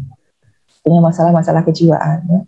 [0.84, 2.40] punya masalah-masalah kejiwaan ya.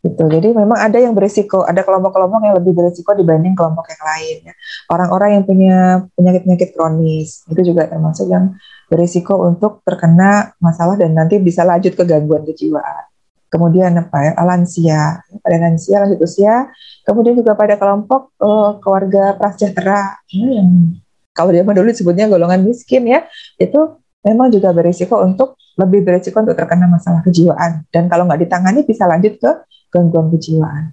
[0.00, 0.24] Gitu.
[0.26, 4.54] Jadi memang ada yang berisiko ada kelompok-kelompok yang lebih berisiko dibanding kelompok yang lain ya.
[4.88, 5.76] orang-orang yang punya
[6.16, 8.56] penyakit-penyakit kronis itu juga termasuk yang
[8.88, 13.06] berisiko untuk terkena masalah dan nanti bisa lanjut ke gangguan kejiwaan.
[13.50, 14.32] Kemudian apa ya?
[14.46, 15.02] Lansia.
[15.42, 16.70] Pada lansia lanjut usia.
[17.02, 20.96] Kemudian juga pada kelompok uh, keluarga prasejahtera ya, yang
[21.34, 23.24] kalau zaman dulu disebutnya golongan miskin ya
[23.56, 28.84] itu memang juga berisiko untuk lebih berisiko untuk terkena masalah kejiwaan dan kalau nggak ditangani
[28.84, 29.50] bisa lanjut ke
[29.88, 30.92] gangguan kejiwaan.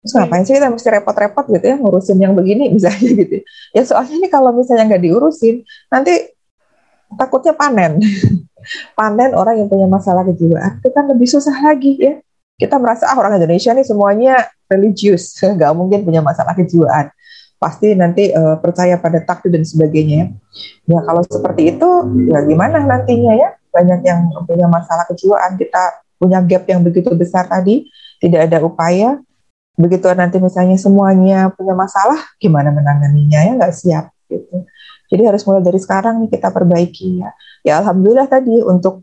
[0.00, 3.36] Terus ngapain sih kita mesti repot-repot gitu ya ngurusin yang begini misalnya gitu.
[3.72, 6.36] Ya soalnya ini kalau misalnya nggak diurusin nanti
[7.16, 8.00] takutnya panen.
[8.98, 12.14] panen orang yang punya masalah kejiwaan itu kan lebih susah lagi ya.
[12.60, 17.08] Kita merasa ah orang Indonesia nih semuanya religius, nggak mungkin punya masalah kejiwaan
[17.60, 20.32] pasti nanti uh, percaya pada takdir dan sebagainya.
[20.88, 21.88] Ya kalau seperti itu
[22.32, 27.48] ya gimana nantinya ya banyak yang punya masalah kejiwaan kita punya gap yang begitu besar
[27.48, 27.88] tadi
[28.20, 29.16] tidak ada upaya
[29.80, 34.68] begitu nanti misalnya semuanya punya masalah gimana menanganinya ya nggak siap gitu.
[35.10, 37.30] Jadi harus mulai dari sekarang nih kita perbaiki ya.
[37.66, 39.02] Ya alhamdulillah tadi untuk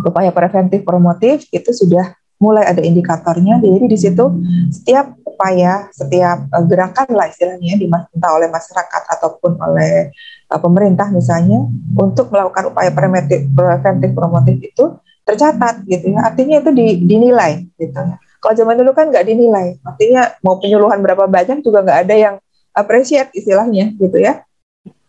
[0.00, 3.58] upaya preventif promotif itu sudah mulai ada indikatornya.
[3.58, 4.24] Jadi di situ
[4.70, 10.14] setiap upaya, setiap uh, gerakan lah istilahnya entah oleh masyarakat ataupun oleh
[10.50, 11.66] uh, pemerintah misalnya
[11.98, 14.84] untuk melakukan upaya preventif, preventif promotif itu
[15.26, 16.24] tercatat gitu ya.
[16.24, 18.16] Artinya itu di, dinilai gitu ya.
[18.38, 22.34] Kalau zaman dulu kan nggak dinilai, artinya mau penyuluhan berapa banyak juga nggak ada yang
[22.70, 24.46] appreciate istilahnya gitu ya.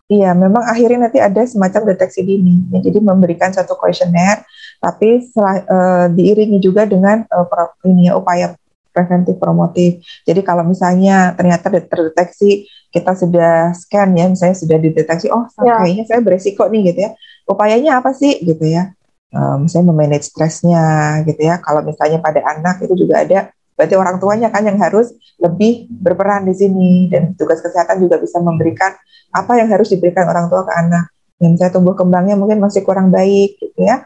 [0.10, 2.66] Iya, memang akhirnya nanti ada semacam deteksi dini.
[2.74, 4.42] Ya, jadi memberikan satu kuesioner,
[4.80, 7.46] tapi setelah, uh, diiringi juga dengan uh,
[7.84, 8.56] ini ya, upaya
[8.96, 10.04] preventif promotif.
[10.24, 15.84] Jadi kalau misalnya ternyata terdeteksi kita sudah scan ya, misalnya sudah dideteksi, oh ya.
[15.84, 17.12] kayaknya saya beresiko nih gitu ya.
[17.46, 18.96] Upayanya apa sih gitu ya?
[19.30, 21.62] Uh, misalnya memanage stresnya gitu ya.
[21.62, 26.44] Kalau misalnya pada anak itu juga ada berarti orang tuanya kan yang harus lebih berperan
[26.44, 28.92] di sini dan tugas kesehatan juga bisa memberikan
[29.32, 31.14] apa yang harus diberikan orang tua ke anak.
[31.40, 34.04] Yang saya tumbuh kembangnya mungkin masih kurang baik gitu ya.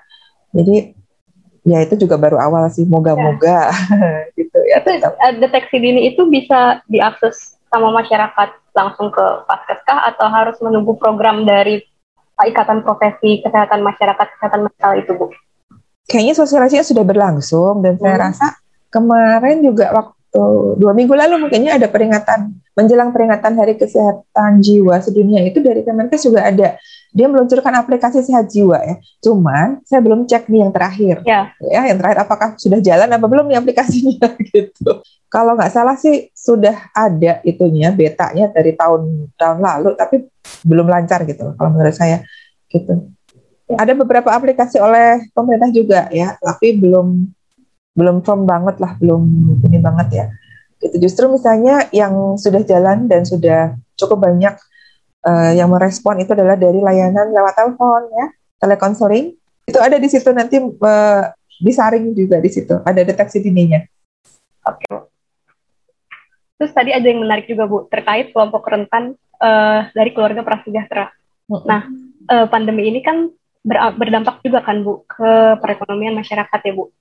[0.53, 0.93] Jadi
[1.63, 4.29] ya itu juga baru awal sih moga-moga ya.
[4.39, 4.77] gitu ya.
[4.83, 10.93] Itu, eh, deteksi dini itu bisa diakses sama masyarakat langsung ke Paskeskah atau harus menunggu
[10.97, 11.81] program dari
[12.43, 15.29] Ikatan Profesi Kesehatan Masyarakat Kesehatan Mental itu Bu?
[16.09, 18.01] Kayaknya sosialisasinya sudah berlangsung dan hmm.
[18.01, 18.47] saya rasa
[18.91, 20.22] kemarin juga waktu
[20.81, 26.25] dua minggu lalu mungkinnya ada peringatan menjelang peringatan Hari Kesehatan Jiwa sedunia itu dari Kemenkes
[26.25, 26.73] juga ada
[27.13, 28.97] dia meluncurkan aplikasi sehat jiwa ya.
[29.21, 31.21] Cuman saya belum cek nih yang terakhir.
[31.29, 31.53] Ya.
[31.61, 35.05] ya yang terakhir apakah sudah jalan apa belum nih aplikasinya gitu.
[35.29, 40.25] Kalau nggak salah sih sudah ada itunya betanya dari tahun tahun lalu tapi
[40.65, 42.25] belum lancar gitu kalau menurut saya
[42.73, 43.13] gitu.
[43.69, 43.77] Ya.
[43.77, 47.29] Ada beberapa aplikasi oleh pemerintah juga ya, tapi belum
[47.93, 49.21] belum firm banget lah, belum
[49.69, 50.25] ini banget ya.
[50.81, 54.57] Itu justru misalnya yang sudah jalan dan sudah cukup banyak
[55.23, 58.27] uh, yang merespon itu adalah dari layanan lewat telepon ya,
[58.59, 59.37] telekonseling.
[59.63, 61.23] Itu ada di situ nanti uh,
[61.63, 63.79] disaring juga di situ, ada deteksi dininya.
[64.67, 64.85] Oke.
[66.59, 71.11] Terus tadi ada yang menarik juga Bu terkait kelompok rentan uh, dari keluarga prasejahtera.
[71.51, 71.67] Mm-hmm.
[71.67, 71.81] Nah,
[72.31, 73.27] uh, pandemi ini kan
[73.63, 76.91] ber, berdampak juga kan Bu ke perekonomian masyarakat ya Bu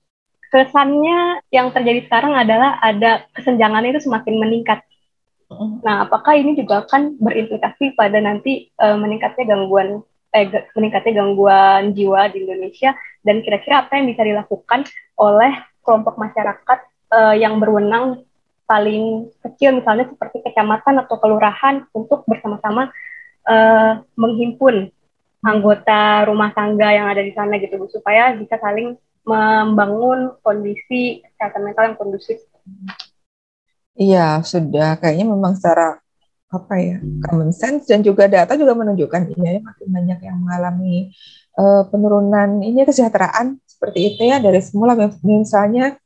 [0.53, 4.85] kesannya yang terjadi sekarang adalah ada kesenjangannya itu semakin meningkat.
[5.81, 12.29] Nah, apakah ini juga akan berimplikasi pada nanti uh, meningkatnya gangguan eh, meningkatnya gangguan jiwa
[12.29, 12.93] di Indonesia
[13.25, 14.85] dan kira-kira apa yang bisa dilakukan
[15.17, 16.79] oleh kelompok masyarakat
[17.13, 18.25] uh, yang berwenang
[18.65, 22.89] paling kecil misalnya seperti kecamatan atau kelurahan untuk bersama-sama
[23.45, 24.89] uh, menghimpun
[25.43, 31.83] anggota rumah tangga yang ada di sana gitu supaya bisa saling membangun kondisi kesehatan mental
[31.91, 32.37] yang kondusif.
[33.95, 34.99] Iya, sudah.
[34.99, 35.99] Kayaknya memang secara
[36.53, 41.09] apa ya common sense dan juga data juga menunjukkan iya ya makin banyak yang mengalami
[41.57, 44.93] uh, penurunan ini kesejahteraan seperti itu ya dari semula
[45.25, 45.97] misalnya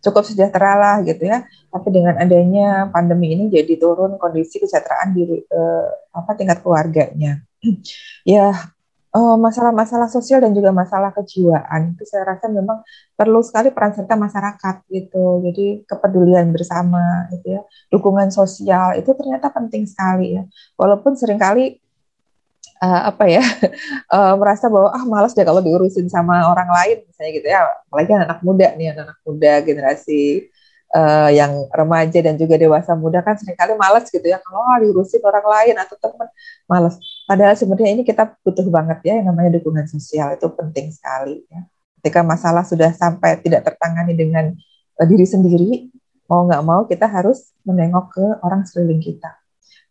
[0.00, 1.44] cukup sejahtera lah gitu ya.
[1.70, 7.44] Tapi dengan adanya pandemi ini jadi turun kondisi kesejahteraan di uh, apa tingkat keluarganya.
[8.24, 8.52] Ya
[9.16, 11.94] eh, masalah-masalah sosial dan juga masalah kejiwaan.
[11.96, 12.82] Itu saya rasa memang
[13.18, 15.42] perlu sekali peran serta masyarakat gitu.
[15.46, 20.42] Jadi kepedulian bersama gitu ya, dukungan sosial itu ternyata penting sekali ya.
[20.78, 21.78] Walaupun sering kali
[22.82, 23.44] uh, apa ya
[24.12, 28.10] uh, merasa bahwa ah malas deh kalau diurusin sama orang lain misalnya gitu ya, apalagi
[28.16, 30.50] anak, -anak muda nih anak, -anak muda generasi
[30.94, 34.38] uh, yang remaja dan juga dewasa muda kan sering kali malas gitu ya.
[34.42, 36.28] Kalau oh, diurusin orang lain atau teman
[36.66, 36.98] malas
[37.30, 40.34] padahal sebenarnya ini kita butuh banget ya yang namanya dukungan sosial.
[40.34, 41.62] Itu penting sekali ya.
[42.02, 44.50] Ketika masalah sudah sampai tidak tertangani dengan
[44.98, 45.86] uh, diri sendiri
[46.26, 49.30] mau nggak mau kita harus menengok ke orang sekeliling kita.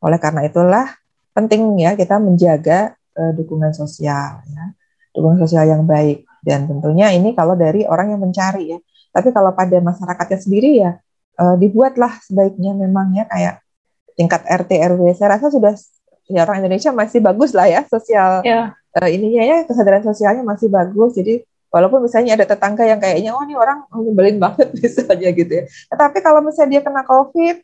[0.03, 0.91] Oleh karena itulah
[1.31, 4.75] penting ya kita menjaga uh, dukungan sosial ya.
[5.15, 6.27] Dukungan sosial yang baik.
[6.43, 8.79] Dan tentunya ini kalau dari orang yang mencari ya.
[9.15, 10.99] Tapi kalau pada masyarakatnya sendiri ya
[11.39, 13.63] uh, dibuatlah sebaiknya memang ya kayak
[14.19, 15.15] tingkat RT RW.
[15.15, 15.71] Saya rasa sudah
[16.29, 18.71] ya orang Indonesia masih bagus lah ya sosial yeah.
[18.93, 19.01] Ya.
[19.01, 21.17] uh, ininya ya kesadaran sosialnya masih bagus.
[21.17, 21.41] Jadi
[21.73, 25.63] walaupun misalnya ada tetangga yang kayaknya oh ini orang nyebelin banget misalnya gitu ya.
[25.89, 27.55] Tetapi kalau misalnya dia kena COVID,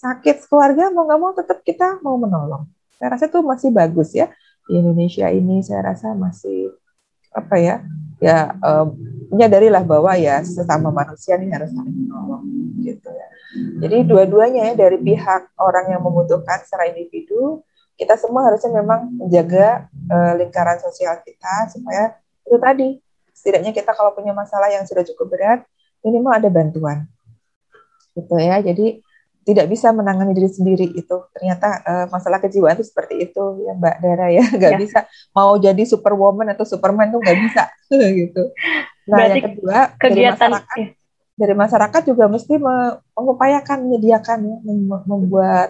[0.00, 2.64] sakit keluarga mau nggak mau tetap kita mau menolong.
[2.96, 4.32] Saya rasa itu masih bagus ya
[4.64, 5.60] di Indonesia ini.
[5.60, 6.72] Saya rasa masih
[7.34, 7.84] apa ya
[8.22, 8.94] ya um,
[9.34, 12.44] menyadarilah bahwa ya sesama manusia ini harus saling menolong
[12.80, 13.28] gitu ya.
[13.54, 17.62] Jadi dua-duanya ya dari pihak orang yang membutuhkan secara individu,
[17.94, 22.88] kita semua harusnya memang menjaga uh, lingkaran sosial kita supaya itu tadi
[23.34, 25.60] setidaknya kita kalau punya masalah yang sudah cukup berat
[26.02, 27.06] minimal ada bantuan
[28.14, 28.62] gitu ya.
[28.62, 29.02] Jadi
[29.44, 33.96] tidak bisa menangani diri sendiri itu ternyata uh, masalah kejiwaan itu seperti itu ya Mbak
[34.00, 34.78] Dara ya nggak ya.
[34.80, 34.98] bisa
[35.36, 37.62] mau jadi superwoman atau superman tuh nggak bisa
[38.24, 38.42] gitu
[39.04, 40.88] nah Berarti yang kedua kegiatan dari masyarakat ya.
[41.36, 42.54] dari masyarakat juga mesti
[43.12, 44.56] mengupayakan menyediakan ya
[45.04, 45.68] membuat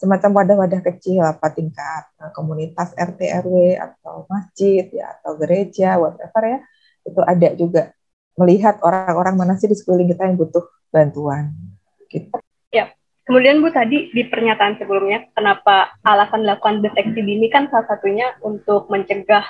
[0.00, 6.42] semacam wadah-wadah kecil apa tingkat uh, komunitas RT RW atau masjid ya atau gereja whatever
[6.48, 6.58] ya
[7.04, 7.82] itu ada juga
[8.40, 11.52] melihat orang-orang mana sih di sekeliling kita yang butuh bantuan
[12.08, 12.32] gitu.
[12.72, 12.96] Ya,
[13.28, 18.88] Kemudian Bu tadi di pernyataan sebelumnya kenapa alasan dilakukan deteksi dini kan salah satunya untuk
[18.88, 19.44] mencegah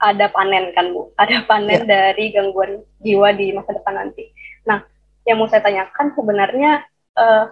[0.00, 2.14] ada panen kan Bu, ada panen ya.
[2.14, 4.30] dari gangguan jiwa di masa depan nanti.
[4.64, 4.80] Nah,
[5.28, 6.86] yang mau saya tanyakan sebenarnya
[7.18, 7.44] eh,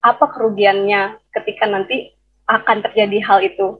[0.00, 2.16] apa kerugiannya ketika nanti
[2.48, 3.78] akan terjadi hal itu?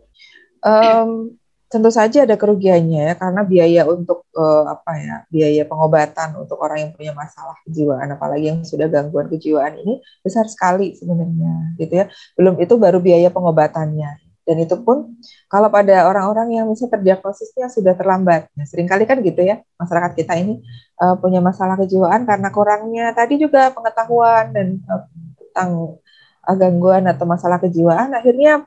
[0.60, 1.40] Um,
[1.72, 6.84] tentu saja ada kerugiannya ya karena biaya untuk uh, apa ya biaya pengobatan untuk orang
[6.84, 12.06] yang punya masalah kejiwaan apalagi yang sudah gangguan kejiwaan ini besar sekali sebenarnya gitu ya.
[12.36, 14.18] Belum itu baru biaya pengobatannya.
[14.40, 15.14] Dan itu pun
[15.46, 18.50] kalau pada orang-orang yang misalnya terdiagnosisnya sudah terlambat.
[18.58, 20.58] Nah, sering kali kan gitu ya masyarakat kita ini
[20.98, 25.06] uh, punya masalah kejiwaan karena kurangnya tadi juga pengetahuan dan uh,
[25.38, 26.02] tentang
[26.44, 28.64] gangguan atau masalah kejiwaan akhirnya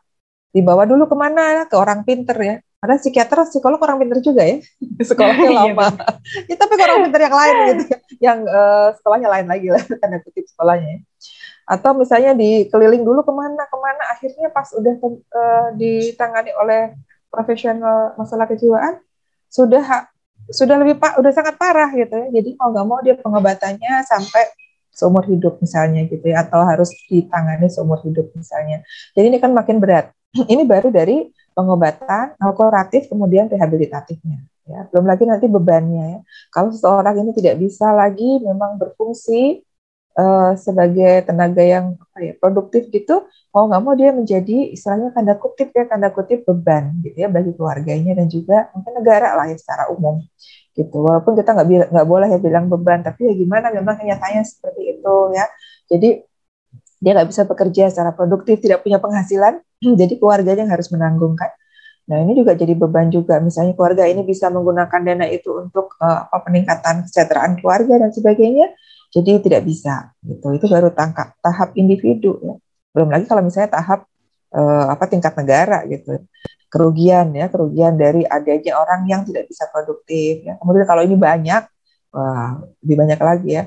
[0.54, 1.66] dibawa dulu ke mana?
[1.66, 2.56] Ke orang pinter ya.
[2.84, 4.62] Ada psikiater psikolog orang pinter juga ya.
[5.10, 5.88] Sekolahnya iya, lama.
[6.50, 7.98] ya, tapi orang pinter yang lain gitu ya.
[8.22, 11.02] Yang uh, sekolahnya lain lagi lah tanda kutip sekolahnya ya.
[11.64, 15.00] atau misalnya dikeliling dulu ke mana ke mana akhirnya pas udah
[15.32, 16.92] uh, ditangani oleh
[17.32, 19.00] profesional masalah kejiwaan
[19.48, 20.12] sudah
[20.52, 22.28] sudah lebih pak udah sangat parah gitu ya.
[22.36, 24.44] Jadi mau nggak mau dia pengobatannya sampai
[24.94, 28.86] seumur hidup misalnya gitu ya atau harus ditangani seumur hidup misalnya.
[29.18, 30.14] Jadi ini kan makin berat.
[30.54, 34.88] Ini baru dari pengobatan kuratif kemudian rehabilitatifnya ya.
[34.90, 36.20] Belum lagi nanti bebannya ya.
[36.50, 39.62] Kalau seseorang ini tidak bisa lagi memang berfungsi
[40.18, 45.38] uh, sebagai tenaga yang apa ya, produktif gitu, mau nggak mau dia menjadi istilahnya tanda
[45.38, 49.58] kutip ya tanda kutip beban gitu ya bagi keluarganya dan juga mungkin negara lah ya
[49.62, 50.26] secara umum
[50.74, 50.98] gitu.
[51.06, 55.16] Walaupun kita nggak nggak boleh ya bilang beban, tapi ya gimana memang kenyataannya seperti itu
[55.38, 55.46] ya.
[55.90, 56.10] Jadi
[57.04, 59.62] dia nggak bisa bekerja secara produktif, tidak punya penghasilan,
[60.02, 61.52] jadi keluarganya yang harus menanggung kan.
[62.04, 63.40] Nah ini juga jadi beban juga.
[63.40, 68.76] Misalnya keluarga ini bisa menggunakan dana itu untuk uh, apa peningkatan kesejahteraan keluarga dan sebagainya
[69.14, 70.52] jadi tidak bisa gitu.
[70.58, 72.56] Itu baru tangkap tahap individu ya.
[72.92, 74.10] Belum lagi kalau misalnya tahap
[74.52, 76.20] uh, apa tingkat negara gitu.
[76.74, 80.58] Kerugian ya, kerugian dari adanya orang yang tidak bisa produktif ya.
[80.58, 81.70] Kemudian kalau ini banyak
[82.10, 83.64] wah, lebih banyak lagi ya.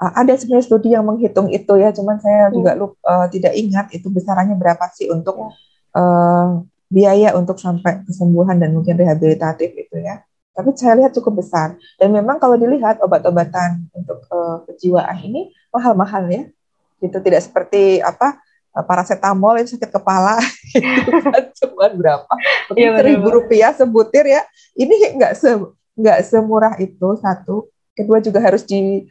[0.00, 2.54] Uh, ada sebenarnya studi yang menghitung itu ya, cuman saya hmm.
[2.56, 5.52] juga lupa, uh, tidak ingat itu besarannya berapa sih untuk
[5.92, 6.48] uh,
[6.88, 10.24] biaya untuk sampai kesembuhan dan mungkin rehabilitatif itu ya
[10.58, 11.78] tapi saya lihat cukup besar.
[11.94, 16.50] Dan memang kalau dilihat obat-obatan untuk uh, kejiwaan ini mahal-mahal ya.
[16.98, 18.42] Gitu tidak seperti apa
[18.86, 20.38] paracetamol itu sakit kepala
[20.76, 22.32] itu kan cuma berapa?
[22.76, 24.42] Iya, seribu rupiah sebutir ya.
[24.78, 25.50] Ini nggak se
[25.98, 27.66] nggak semurah itu satu.
[27.96, 29.02] Kedua juga harus di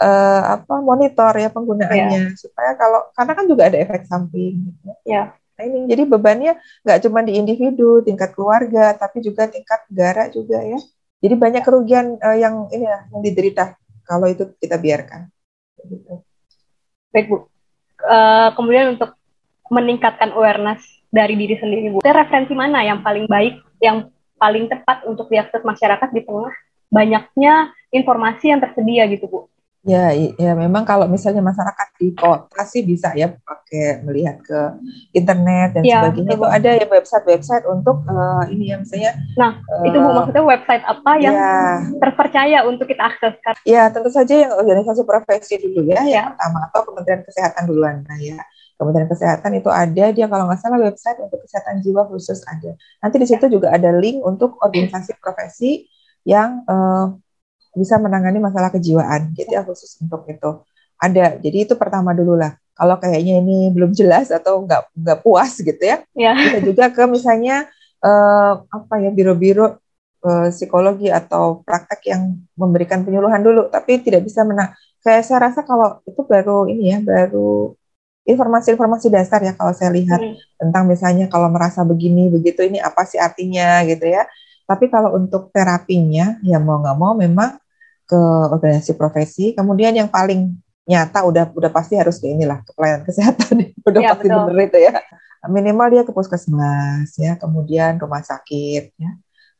[0.00, 2.36] uh, apa monitor ya penggunaannya yeah.
[2.36, 4.68] supaya kalau karena kan juga ada efek samping.
[4.68, 4.90] Gitu.
[5.08, 5.32] Ya.
[5.54, 10.58] Nah ini jadi bebannya nggak cuma di individu, tingkat keluarga, tapi juga tingkat negara juga
[10.60, 10.80] ya.
[11.24, 15.32] Jadi banyak kerugian uh, yang ini ya, yang diderita kalau itu kita biarkan.
[17.14, 17.53] Baik Bu.
[18.04, 19.16] Uh, kemudian untuk
[19.72, 25.30] meningkatkan awareness dari diri sendiri Bu, referensi mana yang paling baik, yang paling tepat untuk
[25.32, 26.52] diakses masyarakat di tengah
[26.92, 29.40] banyaknya informasi yang tersedia gitu Bu?
[29.84, 34.60] Ya, ya memang kalau misalnya masyarakat di kota sih bisa ya pakai melihat ke
[35.12, 36.40] internet dan ya, sebagainya.
[36.40, 39.12] Itu ada ya website-website untuk uh, ini ya misalnya.
[39.36, 43.36] Nah, uh, itu bu maksudnya website apa yang ya, terpercaya untuk kita akses?
[43.68, 46.16] Ya, tentu saja yang organisasi profesi dulu ya, ya.
[46.16, 47.96] yang pertama atau Kementerian Kesehatan duluan.
[48.08, 48.40] Nah ya,
[48.80, 52.72] Kementerian Kesehatan itu ada dia kalau nggak salah website untuk kesehatan jiwa khusus ada.
[53.04, 55.84] Nanti di situ juga ada link untuk organisasi profesi
[56.24, 57.20] yang uh,
[57.74, 59.34] bisa menangani masalah kejiwaan.
[59.34, 60.50] Gitu ya khusus untuk itu.
[60.98, 61.38] Ada.
[61.42, 65.78] Jadi itu pertama dulu lah kalau kayaknya ini belum jelas atau nggak nggak puas gitu
[65.78, 66.34] ya, ya.
[66.34, 67.70] bisa juga ke misalnya
[68.02, 69.78] uh, apa ya biro-biro
[70.26, 73.70] uh, psikologi atau praktek yang memberikan penyuluhan dulu.
[73.70, 74.74] Tapi tidak bisa menang.
[75.06, 77.78] Kayak saya rasa kalau itu baru ini ya baru
[78.26, 80.18] informasi-informasi dasar ya kalau saya lihat.
[80.18, 80.36] Hmm.
[80.58, 84.26] tentang misalnya kalau merasa begini begitu ini apa sih artinya gitu ya.
[84.64, 87.60] Tapi kalau untuk terapinya ya mau nggak mau memang
[88.04, 88.20] ke
[88.52, 89.56] organisasi profesi.
[89.56, 90.52] Kemudian yang paling
[90.84, 93.54] nyata udah udah pasti harus ke inilah ke pelayanan kesehatan.
[93.88, 94.44] Udah ya, pasti betul.
[94.48, 94.92] bener itu ya.
[95.44, 99.10] Minimal dia ke puskesmas ya kemudian rumah sakit ya.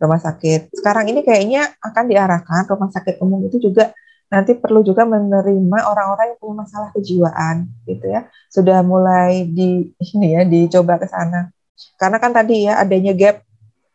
[0.01, 0.73] Rumah sakit.
[0.77, 3.93] Sekarang ini kayaknya akan diarahkan rumah sakit umum itu juga
[4.33, 8.29] nanti perlu juga menerima orang-orang yang punya masalah kejiwaan gitu ya.
[8.53, 11.49] Sudah mulai di ini ya dicoba ke sana.
[11.97, 13.45] Karena kan tadi ya adanya gap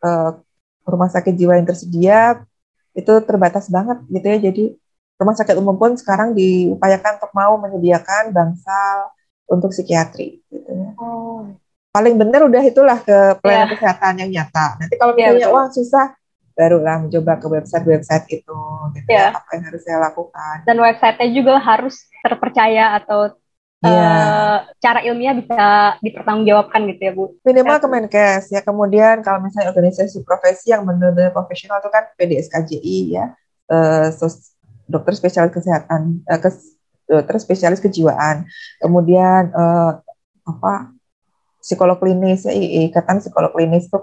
[0.02, 0.42] uh,
[0.90, 2.42] rumah sakit jiwa yang tersedia
[3.00, 4.38] itu terbatas banget gitu ya.
[4.52, 4.64] Jadi
[5.20, 9.12] rumah sakit umum pun sekarang diupayakan untuk mau menyediakan bangsal
[9.52, 10.92] untuk psikiatri gitu ya.
[11.00, 11.48] Oh.
[11.90, 13.74] Paling benar udah itulah ke pelayanan yeah.
[13.74, 14.78] kesehatan yang nyata.
[14.78, 16.08] Nanti kalau iya, misalnya yeah, wah susah
[16.54, 18.60] barulah mencoba ke website-website itu
[18.94, 19.32] gitu yeah.
[19.32, 20.56] ya, apa yang harus saya lakukan.
[20.68, 23.34] Dan websitenya juga harus terpercaya atau
[23.84, 23.92] yeah.
[23.92, 24.10] Iya.
[24.12, 25.66] uh, cara ilmiah bisa
[26.04, 27.24] dipertanggungjawabkan gitu ya Bu.
[27.48, 28.62] Minimal Kemenkes ya.
[28.64, 33.26] Kemudian kalau misalnya organisasi profesi yang benar-benar profesional itu kan PDSKJI ya,
[33.72, 34.56] uh, sos,
[34.88, 36.76] dokter spesialis kesehatan, uh, kes,
[37.08, 38.44] dokter spesialis kejiwaan.
[38.84, 40.04] Kemudian uh,
[40.44, 40.92] apa
[41.64, 42.56] psikolog klinis ya,
[42.92, 44.00] ikatan psikolog klinis itu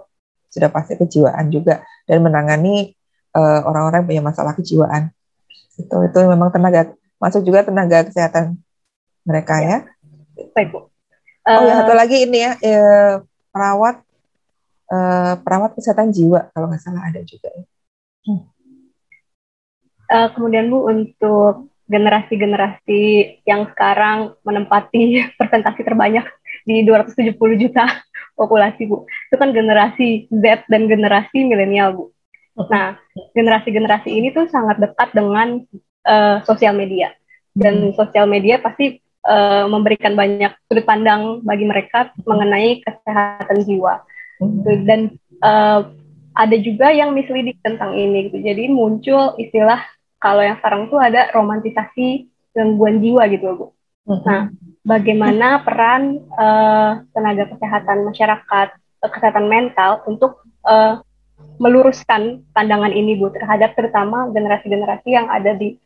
[0.52, 2.96] sudah pasti kejiwaan juga dan menangani
[3.36, 5.12] orang-orang uh, yang punya masalah kejiwaan.
[5.76, 8.56] Itu itu memang tenaga masuk juga tenaga kesehatan
[9.26, 9.78] mereka ya.
[10.54, 10.88] Baik Bu.
[11.46, 13.14] Oh ya satu eh, lagi ini ya eh,
[13.50, 14.02] perawat
[14.90, 17.64] eh, perawat kesehatan jiwa kalau nggak salah ada juga ya.
[18.26, 18.42] Hmm.
[20.06, 23.02] Uh, kemudian Bu untuk generasi-generasi
[23.46, 26.26] yang sekarang menempati presentasi terbanyak
[26.66, 27.86] di 270 juta
[28.38, 29.06] populasi Bu.
[29.30, 32.04] Itu kan generasi Z dan generasi milenial Bu.
[32.56, 32.96] Nah,
[33.36, 35.60] generasi-generasi ini tuh sangat dekat dengan
[36.08, 37.12] uh, sosial media.
[37.52, 37.94] Dan hmm.
[37.94, 44.06] sosial media pasti uh, memberikan banyak sudut pandang bagi mereka mengenai kesehatan jiwa.
[44.38, 44.62] Hmm.
[44.86, 45.00] Dan
[45.42, 45.90] uh,
[46.36, 48.38] ada juga yang misleading tentang ini gitu.
[48.40, 49.82] Jadi muncul istilah
[50.22, 53.66] kalau yang sekarang tuh ada romantisasi gangguan jiwa gitu, Bu.
[54.06, 54.20] Hmm.
[54.22, 54.42] Nah,
[54.86, 58.68] bagaimana peran uh, tenaga kesehatan masyarakat,
[59.02, 61.02] kesehatan mental untuk uh,
[61.56, 65.76] meluruskan pandangan ini Bu terhadap terutama generasi-generasi yang ada di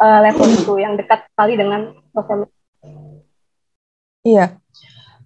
[0.00, 2.53] uh, level itu yang dekat sekali dengan sosial media.
[4.24, 4.56] Iya.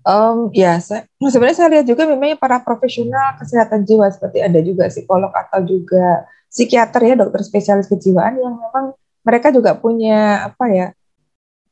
[0.02, 4.88] Um, ya, saya, sebenarnya saya lihat juga memang para profesional kesehatan jiwa seperti ada juga
[4.88, 10.86] psikolog atau juga psikiater ya dokter spesialis kejiwaan yang memang mereka juga punya apa ya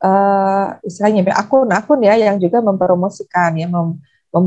[0.05, 3.97] uh, istilahnya akun-akun ya yang juga mempromosikan ya mem,
[4.29, 4.47] mem,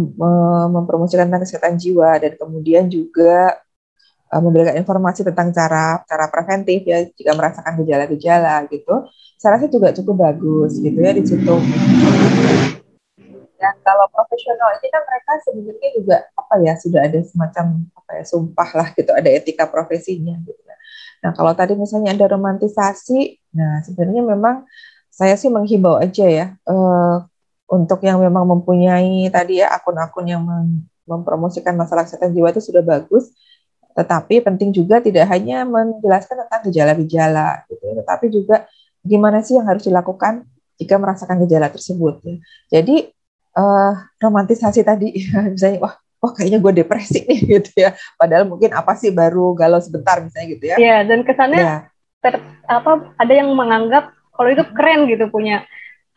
[0.70, 3.58] mempromosikan tentang kesehatan jiwa dan kemudian juga
[4.30, 9.10] uh, memberikan informasi tentang cara cara preventif ya jika merasakan gejala-gejala gitu.
[9.40, 11.56] Saya rasa juga cukup bagus gitu ya di situ.
[13.60, 18.24] Dan kalau profesional ini kan mereka sebenarnya juga apa ya sudah ada semacam apa ya
[18.24, 20.62] sumpah lah gitu ada etika profesinya gitu.
[21.20, 24.64] Nah kalau tadi misalnya ada romantisasi, nah sebenarnya memang
[25.12, 27.28] saya sih menghimbau aja ya uh,
[27.68, 32.86] untuk yang memang mempunyai tadi ya akun-akun yang mem mempromosikan masalah kesehatan jiwa itu sudah
[32.86, 33.34] bagus
[33.98, 38.58] tetapi penting juga tidak hanya menjelaskan tentang gejala-gejala, gitu, ya, tetapi juga
[39.04, 40.46] gimana sih yang harus dilakukan
[40.80, 42.24] jika merasakan gejala tersebut.
[42.24, 42.36] Ya.
[42.80, 43.12] Jadi
[43.60, 45.12] uh, romantisasi tadi,
[45.54, 47.96] misalnya wah, wah kayaknya gue depresi nih gitu ya.
[48.16, 50.76] Padahal mungkin apa sih baru galau sebentar misalnya gitu ya.
[50.80, 51.78] Iya dan kesannya ya.
[52.24, 55.68] ter, apa ada yang menganggap kalau itu keren gitu punya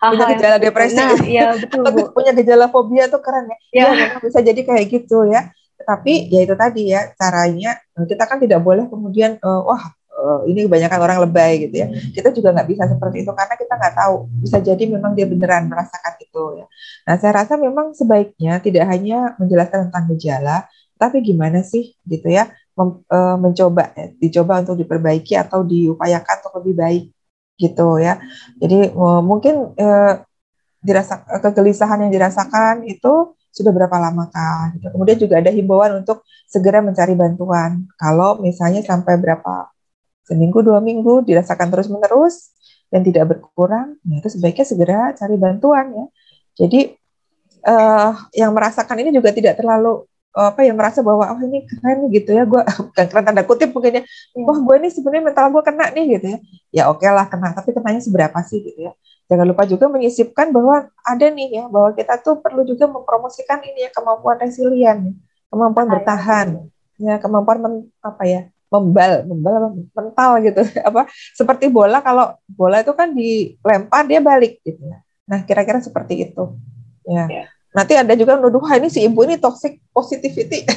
[0.02, 2.10] punya gejala depresi, nah, iya betul bu.
[2.10, 3.58] punya gejala fobia tuh keren ya.
[3.70, 5.54] Iya, ya, bisa jadi kayak gitu ya.
[5.84, 9.82] Tapi ya itu tadi ya caranya eh, kita kan tidak boleh kemudian uh, wah
[10.14, 11.86] uh, ini kebanyakan orang lebay gitu ya.
[11.90, 15.66] Kita juga nggak bisa seperti itu karena kita nggak tahu bisa jadi memang dia beneran
[15.66, 16.66] merasakan itu ya.
[17.08, 20.56] Nah saya rasa memang sebaiknya tidak hanya menjelaskan tentang gejala,
[20.96, 26.54] tapi gimana sih gitu ya mem, uh, mencoba ya, dicoba untuk diperbaiki atau diupayakan untuk
[26.62, 27.04] lebih baik
[27.60, 28.18] gitu ya.
[28.58, 30.14] Jadi uh, mungkin uh,
[30.82, 34.72] dirasa kegelisahan yang dirasakan itu sudah berapa lama kah?
[34.74, 34.88] Gitu.
[34.88, 37.84] Kemudian juga ada himbauan untuk segera mencari bantuan.
[38.00, 39.68] Kalau misalnya sampai berapa
[40.24, 42.56] seminggu dua minggu dirasakan terus menerus
[42.88, 46.06] dan tidak berkurang, ya itu sebaiknya segera cari bantuan ya.
[46.64, 46.96] Jadi
[47.64, 52.32] uh, yang merasakan ini juga tidak terlalu apa yang merasa bahwa oh ini keren gitu
[52.32, 54.02] ya gue bukan keren tanda kutip mungkin ya
[54.40, 56.38] wah gue ini sebenarnya mental gue kena nih gitu ya
[56.72, 58.92] ya oke okay lah kena tapi kenanya seberapa sih gitu ya
[59.32, 63.88] Jangan lupa juga menyisipkan bahwa ada nih ya, bahwa kita tuh perlu juga mempromosikan ini
[63.88, 65.16] ya kemampuan resilient,
[65.48, 66.68] kemampuan bertahan,
[67.00, 67.74] ya kemampuan men,
[68.04, 70.60] apa ya, membal, membal mental gitu.
[70.88, 75.00] Apa seperti bola kalau bola itu kan dilempar dia balik gitu ya.
[75.24, 76.52] Nah, kira-kira seperti itu.
[77.08, 77.24] Ya.
[77.32, 77.44] ya.
[77.72, 80.68] Nanti ada juga nuduh, ini si ibu ini toxic positivity.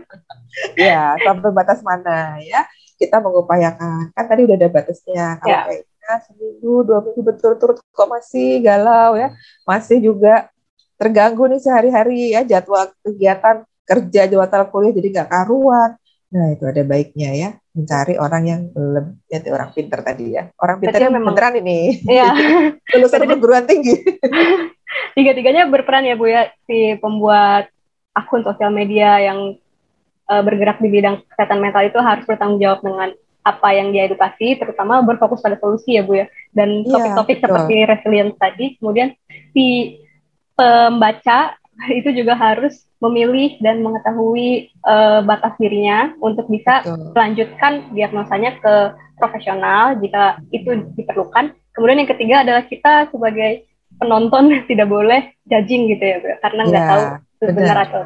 [0.78, 2.64] ya, sampai batas mana ya?
[2.94, 4.14] Kita mengupayakan.
[4.14, 5.42] Kan tadi udah ada batasnya.
[5.42, 5.60] Kalau ya.
[5.66, 5.84] kayak
[6.18, 9.30] seminggu dua minggu berturut-turut kok masih galau ya
[9.62, 10.50] masih juga
[10.98, 15.94] terganggu nih sehari-hari ya jadwal kegiatan kerja jadwal kuliah jadi nggak karuan
[16.30, 20.78] nah itu ada baiknya ya mencari orang yang lebih ya orang pinter tadi ya orang
[20.78, 22.30] pinter yang memang beneran ini iya.
[22.94, 23.98] lulusan perguruan tinggi
[25.16, 27.68] tiga-tiganya berperan ya bu ya si pembuat
[28.14, 29.56] akun sosial media yang
[30.30, 34.60] uh, bergerak di bidang kesehatan mental itu harus bertanggung jawab dengan apa yang dia edukasi,
[34.60, 36.26] terutama berfokus pada solusi ya Bu ya.
[36.52, 39.08] Dan iya, topik-topik yeah, seperti resilience tadi, kemudian
[39.56, 39.96] si
[40.54, 41.56] pembaca
[41.98, 47.16] itu juga harus memilih dan mengetahui uh, batas dirinya untuk bisa betul.
[47.16, 48.74] melanjutkan diagnosanya ke
[49.16, 51.56] profesional jika itu diperlukan.
[51.72, 53.64] Kemudian yang ketiga adalah kita sebagai
[54.00, 57.04] penonton tidak boleh judging gitu ya, Bu, karena nggak yeah, tahu
[57.52, 58.02] benar atau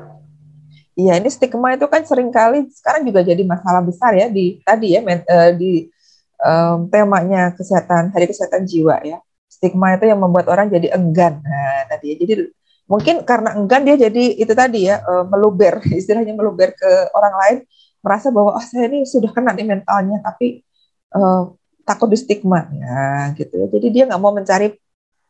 [0.95, 4.95] Iya, ini stigma itu kan sering kali sekarang juga jadi masalah besar ya di tadi
[4.95, 5.91] ya men, uh, di
[6.39, 9.19] um, temanya kesehatan hari kesehatan jiwa ya.
[9.51, 11.43] Stigma itu yang membuat orang jadi enggan.
[11.43, 12.17] Nah, tadi ya.
[12.23, 12.47] Jadi
[12.87, 17.59] mungkin karena enggan dia jadi itu tadi ya uh, meluber, istilahnya meluber ke orang lain,
[17.99, 20.63] merasa bahwa oh saya ini sudah kena di mentalnya tapi
[21.11, 21.51] uh,
[21.83, 23.67] takut di stigma ya gitu ya.
[23.67, 24.71] Jadi dia nggak mau mencari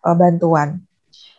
[0.04, 0.84] uh, bantuan.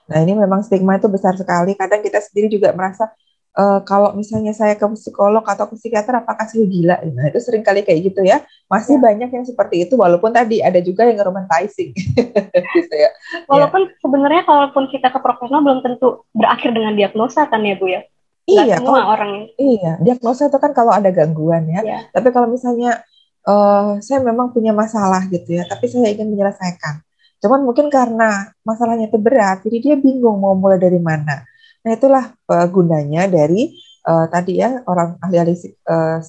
[0.05, 1.74] Nah, ini memang stigma itu besar sekali.
[1.74, 3.09] Kadang kita sendiri juga merasa
[3.57, 7.01] uh, kalau misalnya saya ke psikolog atau ke psikiater apakah saya gila?
[7.01, 8.43] Nah, itu sering kali kayak gitu ya.
[8.70, 9.01] Masih ya.
[9.01, 11.95] banyak yang seperti itu walaupun tadi ada juga yang romanticizing
[12.78, 13.09] gitu ya.
[13.49, 13.93] Walaupun ya.
[14.03, 18.01] sebenarnya kalaupun kita ke profesional belum tentu berakhir dengan diagnosa kan ya Bu ya.
[18.45, 21.82] iya, semua kalau, orang Iya, diagnosa itu kan kalau ada gangguan ya.
[21.82, 21.99] ya.
[22.13, 23.01] Tapi kalau misalnya
[23.41, 27.01] uh, saya memang punya masalah gitu ya, tapi saya ingin menyelesaikan.
[27.40, 31.44] Cuman mungkin karena masalahnya itu berat, jadi dia bingung mau mulai dari mana.
[31.86, 33.76] Nah itulah uh, gunanya dari
[34.08, 35.54] uh, tadi ya orang ahli-ahli
[35.86, 36.20] uh,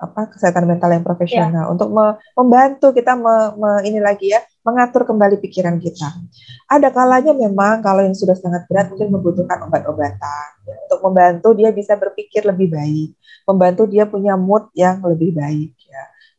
[0.00, 1.70] apa kesehatan mental yang profesional ya.
[1.70, 6.08] untuk me membantu kita me, me, ini lagi ya mengatur kembali pikiran kita.
[6.72, 11.68] Ada kalanya memang kalau yang sudah sangat berat mungkin membutuhkan obat-obatan ya, untuk membantu dia
[11.72, 13.12] bisa berpikir lebih baik,
[13.44, 15.76] membantu dia punya mood yang lebih baik.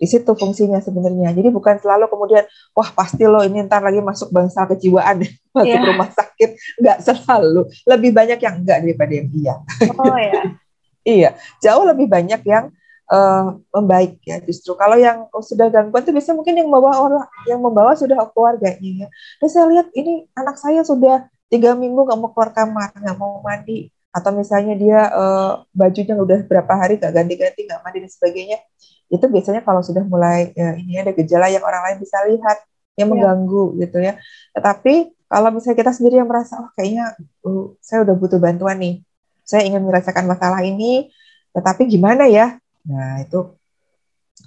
[0.01, 1.29] Di situ fungsinya sebenarnya.
[1.37, 5.21] Jadi bukan selalu kemudian wah pasti lo ini ntar lagi masuk bangsa kejiwaan
[5.55, 5.85] masuk yeah.
[5.85, 6.57] rumah sakit.
[6.81, 7.69] Enggak selalu.
[7.85, 9.55] Lebih banyak yang enggak daripada yang iya.
[9.93, 10.41] Oh ya.
[11.21, 11.29] iya,
[11.61, 12.73] jauh lebih banyak yang
[13.13, 17.61] uh, membaik ya justru kalau yang sudah gangguan itu bisa mungkin yang membawa orang yang
[17.61, 19.07] membawa sudah keluarganya ya.
[19.37, 23.43] Terus saya lihat ini anak saya sudah tiga minggu nggak mau keluar kamar nggak mau
[23.43, 28.57] mandi atau misalnya dia uh, bajunya udah berapa hari nggak ganti-ganti nggak mandi dan sebagainya
[29.11, 32.57] itu biasanya kalau sudah mulai ya, ini ada gejala yang orang lain bisa lihat
[32.95, 33.11] yang ya.
[33.11, 34.15] mengganggu gitu ya
[34.55, 39.03] tetapi kalau misalnya kita sendiri yang merasa oh kayaknya uh, saya udah butuh bantuan nih
[39.43, 41.11] saya ingin merasakan masalah ini
[41.51, 43.57] tetapi gimana ya Nah, itu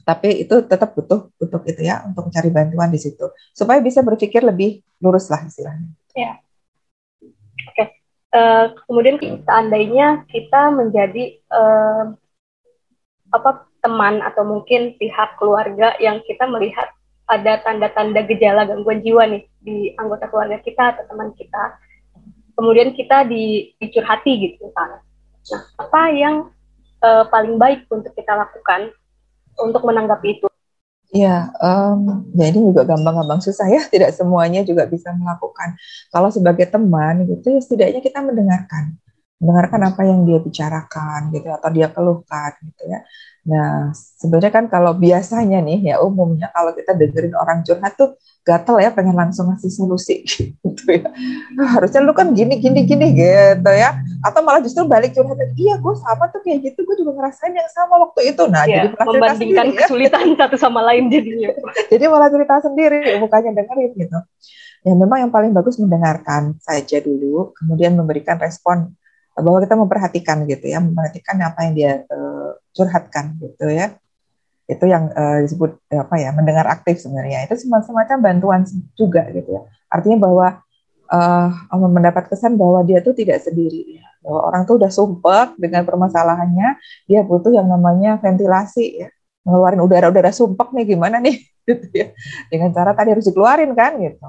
[0.04, 4.42] tapi itu tetap butuh untuk itu ya untuk mencari bantuan di situ supaya bisa berpikir
[4.42, 5.88] lebih lurus lah istilahnya.
[6.12, 6.42] Ya.
[7.70, 7.72] Oke.
[7.72, 7.86] Okay.
[8.34, 12.10] Uh, eh, kemudian seandainya kita menjadi uh,
[13.30, 16.88] apa teman atau mungkin pihak keluarga yang kita melihat
[17.28, 21.76] ada tanda-tanda gejala gangguan jiwa nih di anggota keluarga kita atau teman kita.
[22.56, 25.04] Kemudian kita di, dicurhati gitu misalnya.
[25.52, 26.34] Nah, apa yang
[27.04, 28.94] uh, paling baik untuk kita lakukan
[29.60, 30.46] untuk menanggapi itu?
[31.14, 33.86] Ya, um, ya ini juga gampang-gampang susah ya.
[33.86, 35.78] Tidak semuanya juga bisa melakukan.
[36.10, 38.98] Kalau sebagai teman gitu, ya setidaknya kita mendengarkan,
[39.38, 43.02] mendengarkan apa yang dia bicarakan gitu atau dia keluhkan gitu ya.
[43.44, 48.76] Nah, sebenarnya kan kalau biasanya nih ya umumnya kalau kita dengerin orang curhat tuh gatel
[48.80, 50.24] ya pengen langsung ngasih solusi
[50.64, 51.08] gitu ya.
[51.56, 54.00] Nah, harusnya lu kan gini gini gini gitu ya.
[54.24, 57.68] Atau malah justru balik curhat, iya gue sama tuh kayak gitu, gue juga ngerasain yang
[57.72, 58.42] sama waktu itu.
[58.48, 59.80] Nah, ya, jadi membandingkan sendiri, ya.
[59.84, 60.36] kesulitan ya.
[60.44, 61.52] satu sama lain jadinya.
[61.92, 64.18] jadi malah cerita sendiri, bukannya dengerin gitu.
[64.84, 68.92] Ya memang yang paling bagus mendengarkan saja dulu, kemudian memberikan respon
[69.32, 72.43] bahwa kita memperhatikan gitu ya, memperhatikan apa yang dia uh,
[72.74, 73.96] curhatkan gitu ya.
[74.64, 77.44] Itu yang uh, disebut apa ya, mendengar aktif sebenarnya.
[77.44, 78.64] Itu semacam bantuan
[78.96, 79.62] juga gitu ya.
[79.92, 80.46] Artinya bahwa
[81.12, 84.04] uh, mendapat kesan bahwa dia tuh tidak sendiri ya.
[84.24, 89.08] Bahwa orang tuh udah sumpek dengan permasalahannya, dia butuh yang namanya ventilasi ya.
[89.44, 91.36] Ngeluarin udara-udara sumpek nih gimana nih
[91.68, 92.16] gitu ya.
[92.48, 94.28] Dengan cara tadi harus dikeluarin kan gitu.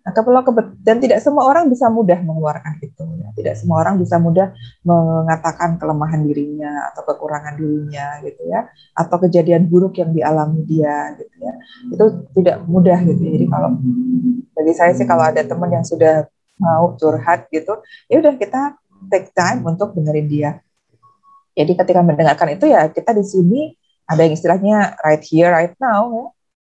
[0.00, 0.40] Nah, kalau
[0.80, 3.04] dan tidak semua orang bisa mudah mengeluarkan itu.
[3.20, 3.28] Ya.
[3.36, 8.64] Tidak semua orang bisa mudah mengatakan kelemahan dirinya atau kekurangan dirinya, gitu ya,
[8.96, 11.52] atau kejadian buruk yang dialami dia, gitu ya.
[11.92, 13.20] Itu tidak mudah, gitu.
[13.20, 13.76] Jadi kalau
[14.56, 16.24] bagi saya sih kalau ada teman yang sudah
[16.56, 18.80] mau curhat, gitu, ya udah kita
[19.12, 20.50] take time untuk dengerin dia.
[21.52, 23.60] Jadi ketika mendengarkan itu ya kita di sini
[24.08, 26.26] ada yang istilahnya right here, right now, ya.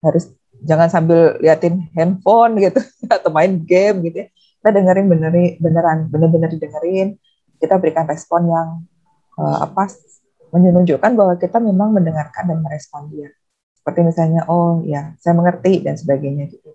[0.04, 0.28] harus
[0.64, 2.80] jangan sambil liatin handphone gitu
[3.16, 4.28] atau main game gitu ya.
[4.32, 7.20] Kita dengerin benerin beneran bener-bener didengerin.
[7.60, 8.68] Kita berikan respon yang
[9.36, 9.92] uh, apa
[10.50, 13.28] menunjukkan bahwa kita memang mendengarkan dan merespon dia.
[13.76, 16.72] Seperti misalnya, oh ya, saya mengerti dan sebagainya gitu.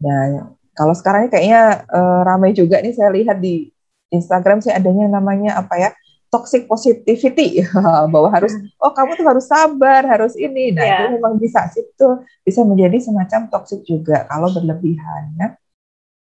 [0.00, 3.68] Nah, kalau sekarang kayaknya uh, ramai juga nih saya lihat di
[4.08, 5.90] Instagram sih adanya namanya apa ya
[6.28, 7.64] toxic positivity
[8.12, 8.84] bahwa harus hmm.
[8.84, 11.00] oh kamu tuh harus sabar harus ini nah yeah.
[11.08, 12.08] itu memang bisa itu
[12.44, 15.56] bisa menjadi semacam toxic juga kalau berlebihan ya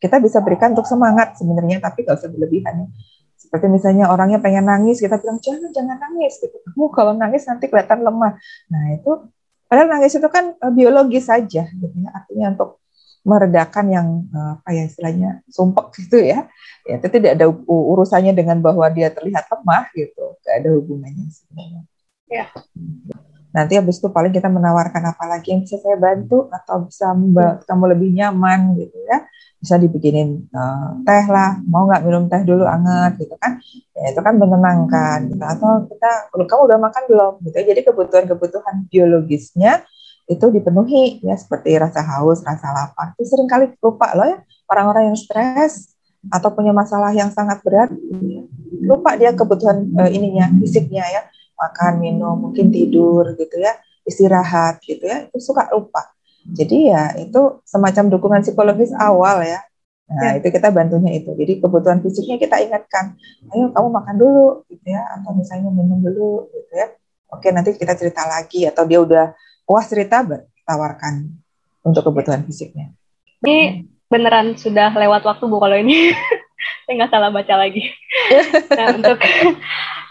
[0.03, 2.86] kita bisa berikan untuk semangat sebenarnya tapi gak usah berlebihan ya.
[3.38, 7.70] seperti misalnya orangnya pengen nangis kita bilang jangan jangan nangis gitu kamu kalau nangis nanti
[7.70, 8.34] kelihatan lemah
[8.66, 9.30] nah itu
[9.70, 12.82] padahal nangis itu kan eh, biologis saja gitu ya artinya untuk
[13.22, 16.50] meredakan yang eh, apa ya istilahnya sumpek gitu ya.
[16.82, 20.34] Ya itu tidak ada urusannya dengan bahwa dia terlihat lemah gitu.
[20.42, 21.82] Tidak ada hubungannya sebenarnya.
[22.32, 22.48] Ya.
[23.52, 27.68] nanti habis itu paling kita menawarkan apa lagi yang bisa saya bantu atau bisa membuat
[27.68, 29.28] kamu lebih nyaman gitu ya.
[29.60, 31.60] Bisa dibikinin uh, teh lah.
[31.68, 33.60] Mau nggak minum teh dulu anget gitu kan.
[33.92, 35.44] Ya itu kan menenangkan gitu.
[35.44, 37.32] atau kita kamu udah makan belum?
[37.44, 39.84] Gitu jadi kebutuhan-kebutuhan biologisnya
[40.30, 43.14] itu dipenuhi ya seperti rasa haus, rasa lapar.
[43.18, 44.38] Itu sering kali lupa loh ya
[44.70, 45.92] orang-orang yang stres
[46.30, 47.90] atau punya masalah yang sangat berat
[48.82, 51.22] lupa dia kebutuhan uh, ininya fisiknya ya.
[51.58, 56.10] Makan minum mungkin tidur gitu ya istirahat gitu ya itu suka lupa.
[56.42, 59.62] Jadi ya itu semacam dukungan psikologis awal ya.
[60.10, 60.42] Nah ya.
[60.42, 61.30] itu kita bantunya itu.
[61.34, 63.14] Jadi kebutuhan fisiknya kita ingatkan
[63.54, 66.90] ayo kamu makan dulu gitu ya atau misalnya minum dulu gitu ya.
[67.30, 69.32] Oke nanti kita cerita lagi atau dia udah
[69.66, 70.22] puas cerita
[70.66, 71.30] tawarkan
[71.82, 72.94] untuk kebutuhan fisiknya.
[73.42, 76.12] Ini beneran sudah lewat waktu Bu kalau ini.
[76.86, 77.82] Saya nggak salah baca lagi.
[78.78, 79.18] nah, untuk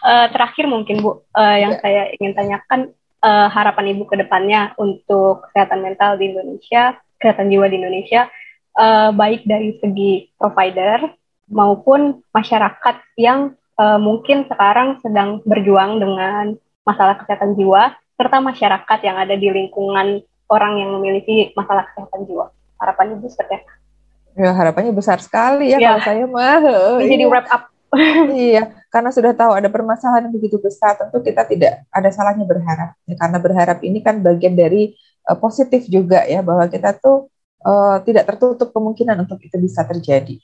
[0.03, 1.79] uh, terakhir mungkin Bu, uh, yang ya.
[1.79, 2.79] saya ingin tanyakan
[3.23, 8.27] uh, harapan Ibu ke depannya untuk kesehatan mental di Indonesia, kesehatan jiwa di Indonesia,
[8.75, 11.07] uh, baik dari segi provider
[11.47, 19.17] maupun masyarakat yang uh, mungkin sekarang sedang berjuang dengan masalah kesehatan jiwa, serta masyarakat yang
[19.17, 22.53] ada di lingkungan orang yang memiliki masalah kesehatan jiwa.
[22.77, 23.71] Harapan Ibu seperti apa?
[24.31, 25.97] Ya harapannya besar sekali ya, ya.
[25.97, 26.61] kalau saya mah.
[27.01, 27.63] Jadi wrap up.
[28.31, 32.95] iya, karena sudah tahu ada permasalahan yang begitu besar, tentu kita tidak ada salahnya berharap.
[33.03, 34.95] Ya, karena berharap ini kan bagian dari
[35.27, 37.27] uh, positif juga ya, bahwa kita tuh
[37.67, 40.39] uh, tidak tertutup kemungkinan untuk itu bisa terjadi.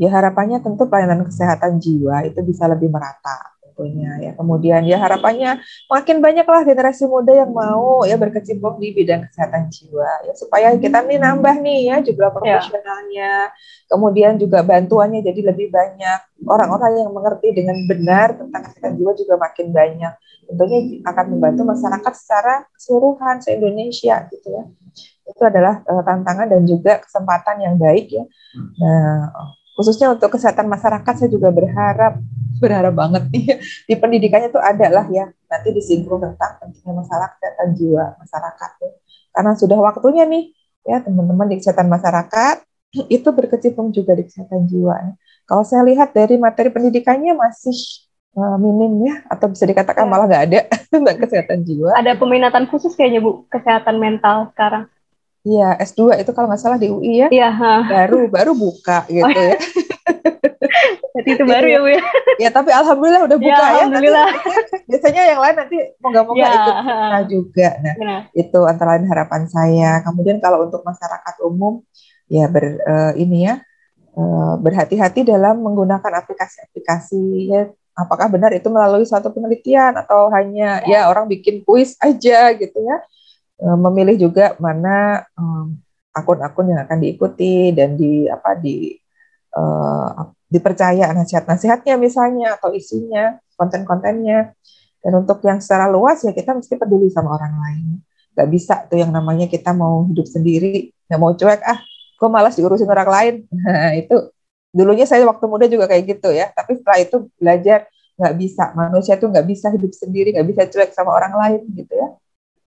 [0.00, 4.32] Ya harapannya tentu pelayanan kesehatan jiwa itu bisa lebih merata tentunya ya.
[4.36, 10.28] Kemudian ya harapannya makin banyaklah generasi muda yang mau ya berkecimpung di bidang kesehatan jiwa
[10.28, 12.34] ya supaya kita nih nambah nih ya jumlah ya.
[12.36, 13.32] profesionalnya.
[13.48, 13.56] Ya.
[13.88, 16.44] Kemudian juga bantuannya jadi lebih banyak.
[16.44, 20.12] Orang-orang yang mengerti dengan benar tentang kesehatan jiwa juga makin banyak.
[20.44, 24.64] Tentunya akan membantu masyarakat secara keseluruhan se-Indonesia gitu ya.
[25.24, 28.24] Itu adalah uh, tantangan dan juga kesempatan yang baik ya.
[28.82, 29.30] Nah,
[29.80, 32.20] khususnya untuk kesehatan masyarakat saya juga berharap
[32.60, 33.44] berharap banget nih
[33.88, 38.90] di pendidikannya tuh ada lah ya nanti disinggung tentang pentingnya masalah kesehatan jiwa masyarakat ya.
[39.32, 40.52] karena sudah waktunya nih
[40.84, 42.56] ya teman-teman di kesehatan masyarakat
[43.16, 44.94] itu berkecimpung juga di kesehatan jiwa.
[44.98, 45.12] Ya.
[45.46, 47.74] Kalau saya lihat dari materi pendidikannya masih
[48.38, 50.10] uh, minim ya atau bisa dikatakan ya.
[50.10, 50.60] malah nggak ada
[50.92, 51.94] tentang kesehatan jiwa.
[51.94, 54.90] Ada peminatan khusus kayaknya Bu kesehatan mental sekarang.
[55.40, 57.28] Iya, S2 itu kalau nggak salah di UI ya.
[57.32, 57.48] Iya.
[57.88, 59.58] Baru baru buka gitu oh, ya.
[61.10, 62.02] Jadi itu baru ya Bu ya.
[62.38, 63.72] ya tapi alhamdulillah udah buka ya.
[63.80, 64.26] Alhamdulillah.
[64.28, 64.36] ya.
[64.36, 67.68] Nanti, biasanya yang lain nanti moga-moga ya, ikut nah juga.
[67.80, 68.20] Nah, Benar.
[68.36, 69.90] itu antara lain harapan saya.
[70.04, 71.80] Kemudian kalau untuk masyarakat umum
[72.30, 73.58] ya ber uh, ini ya
[74.14, 77.62] uh, berhati-hati dalam menggunakan aplikasi-aplikasi ya
[77.98, 82.78] apakah benar itu melalui suatu penelitian atau hanya ya, ya orang bikin kuis aja gitu
[82.80, 82.96] ya
[83.60, 85.20] memilih juga mana
[86.10, 88.94] akun-akun yang akan diikuti dan di apa di
[89.54, 94.54] uh, dipercaya nasihat-nasihatnya misalnya atau isinya konten-kontennya.
[95.00, 97.86] Dan untuk yang secara luas ya kita mesti peduli sama orang lain.
[98.36, 101.80] Nggak bisa tuh yang namanya kita mau hidup sendiri nggak mau cuek ah
[102.20, 103.34] gue malas diurusin orang lain?
[103.64, 104.16] Nah itu
[104.70, 106.52] dulunya saya waktu muda juga kayak gitu ya.
[106.52, 107.88] Tapi setelah itu belajar
[108.20, 108.64] nggak bisa.
[108.76, 112.08] Manusia tuh nggak bisa hidup sendiri nggak bisa cuek sama orang lain gitu ya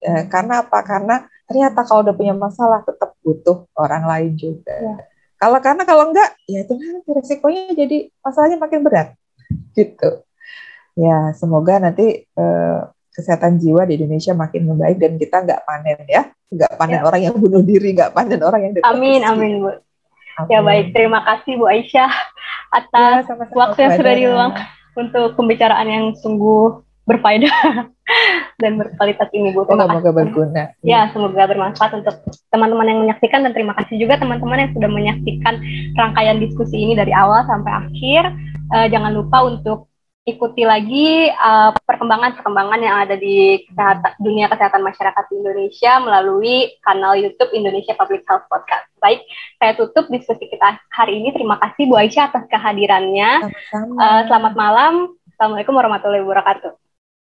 [0.04, 0.84] Ya, karena apa?
[0.84, 1.16] Karena
[1.48, 4.76] ternyata kalau udah punya masalah tetap butuh orang lain juga.
[4.76, 4.96] Ya.
[5.40, 9.16] Kalau karena kalau enggak, ya itu nanti resikonya jadi masalahnya makin berat.
[9.76, 10.10] Gitu.
[11.00, 12.80] Ya, semoga nanti eh,
[13.16, 17.06] kesehatan jiwa di Indonesia makin membaik dan kita nggak panen ya, nggak panen ya.
[17.06, 19.72] orang yang bunuh diri, nggak panen orang yang Amin, amin bu.
[20.34, 20.50] Amin.
[20.50, 22.10] Ya baik, terima kasih Bu Aisyah
[22.74, 27.56] atas ya, sama -sama waktu yang sudah diluangkan untuk pembicaraan yang sungguh berfaedah
[28.64, 29.68] dan berkualitas ini Bu.
[29.68, 30.64] Terima semoga berguna.
[30.84, 32.16] Ya, semoga bermanfaat untuk
[32.52, 35.56] teman-teman yang menyaksikan dan terima kasih juga teman-teman yang sudah menyaksikan
[36.00, 38.24] rangkaian diskusi ini dari awal sampai akhir.
[38.74, 39.94] Uh, jangan lupa untuk
[40.24, 47.20] ikuti lagi eh, perkembangan-perkembangan yang ada di kesehatan, dunia kesehatan masyarakat di Indonesia melalui kanal
[47.20, 48.88] YouTube Indonesia Public Health Podcast.
[49.04, 49.20] Baik,
[49.60, 51.36] saya tutup diskusi kita hari ini.
[51.36, 53.52] Terima kasih Bu Aisyah atas kehadirannya.
[53.76, 55.12] Uh, selamat malam.
[55.36, 56.83] Assalamualaikum warahmatullahi wabarakatuh.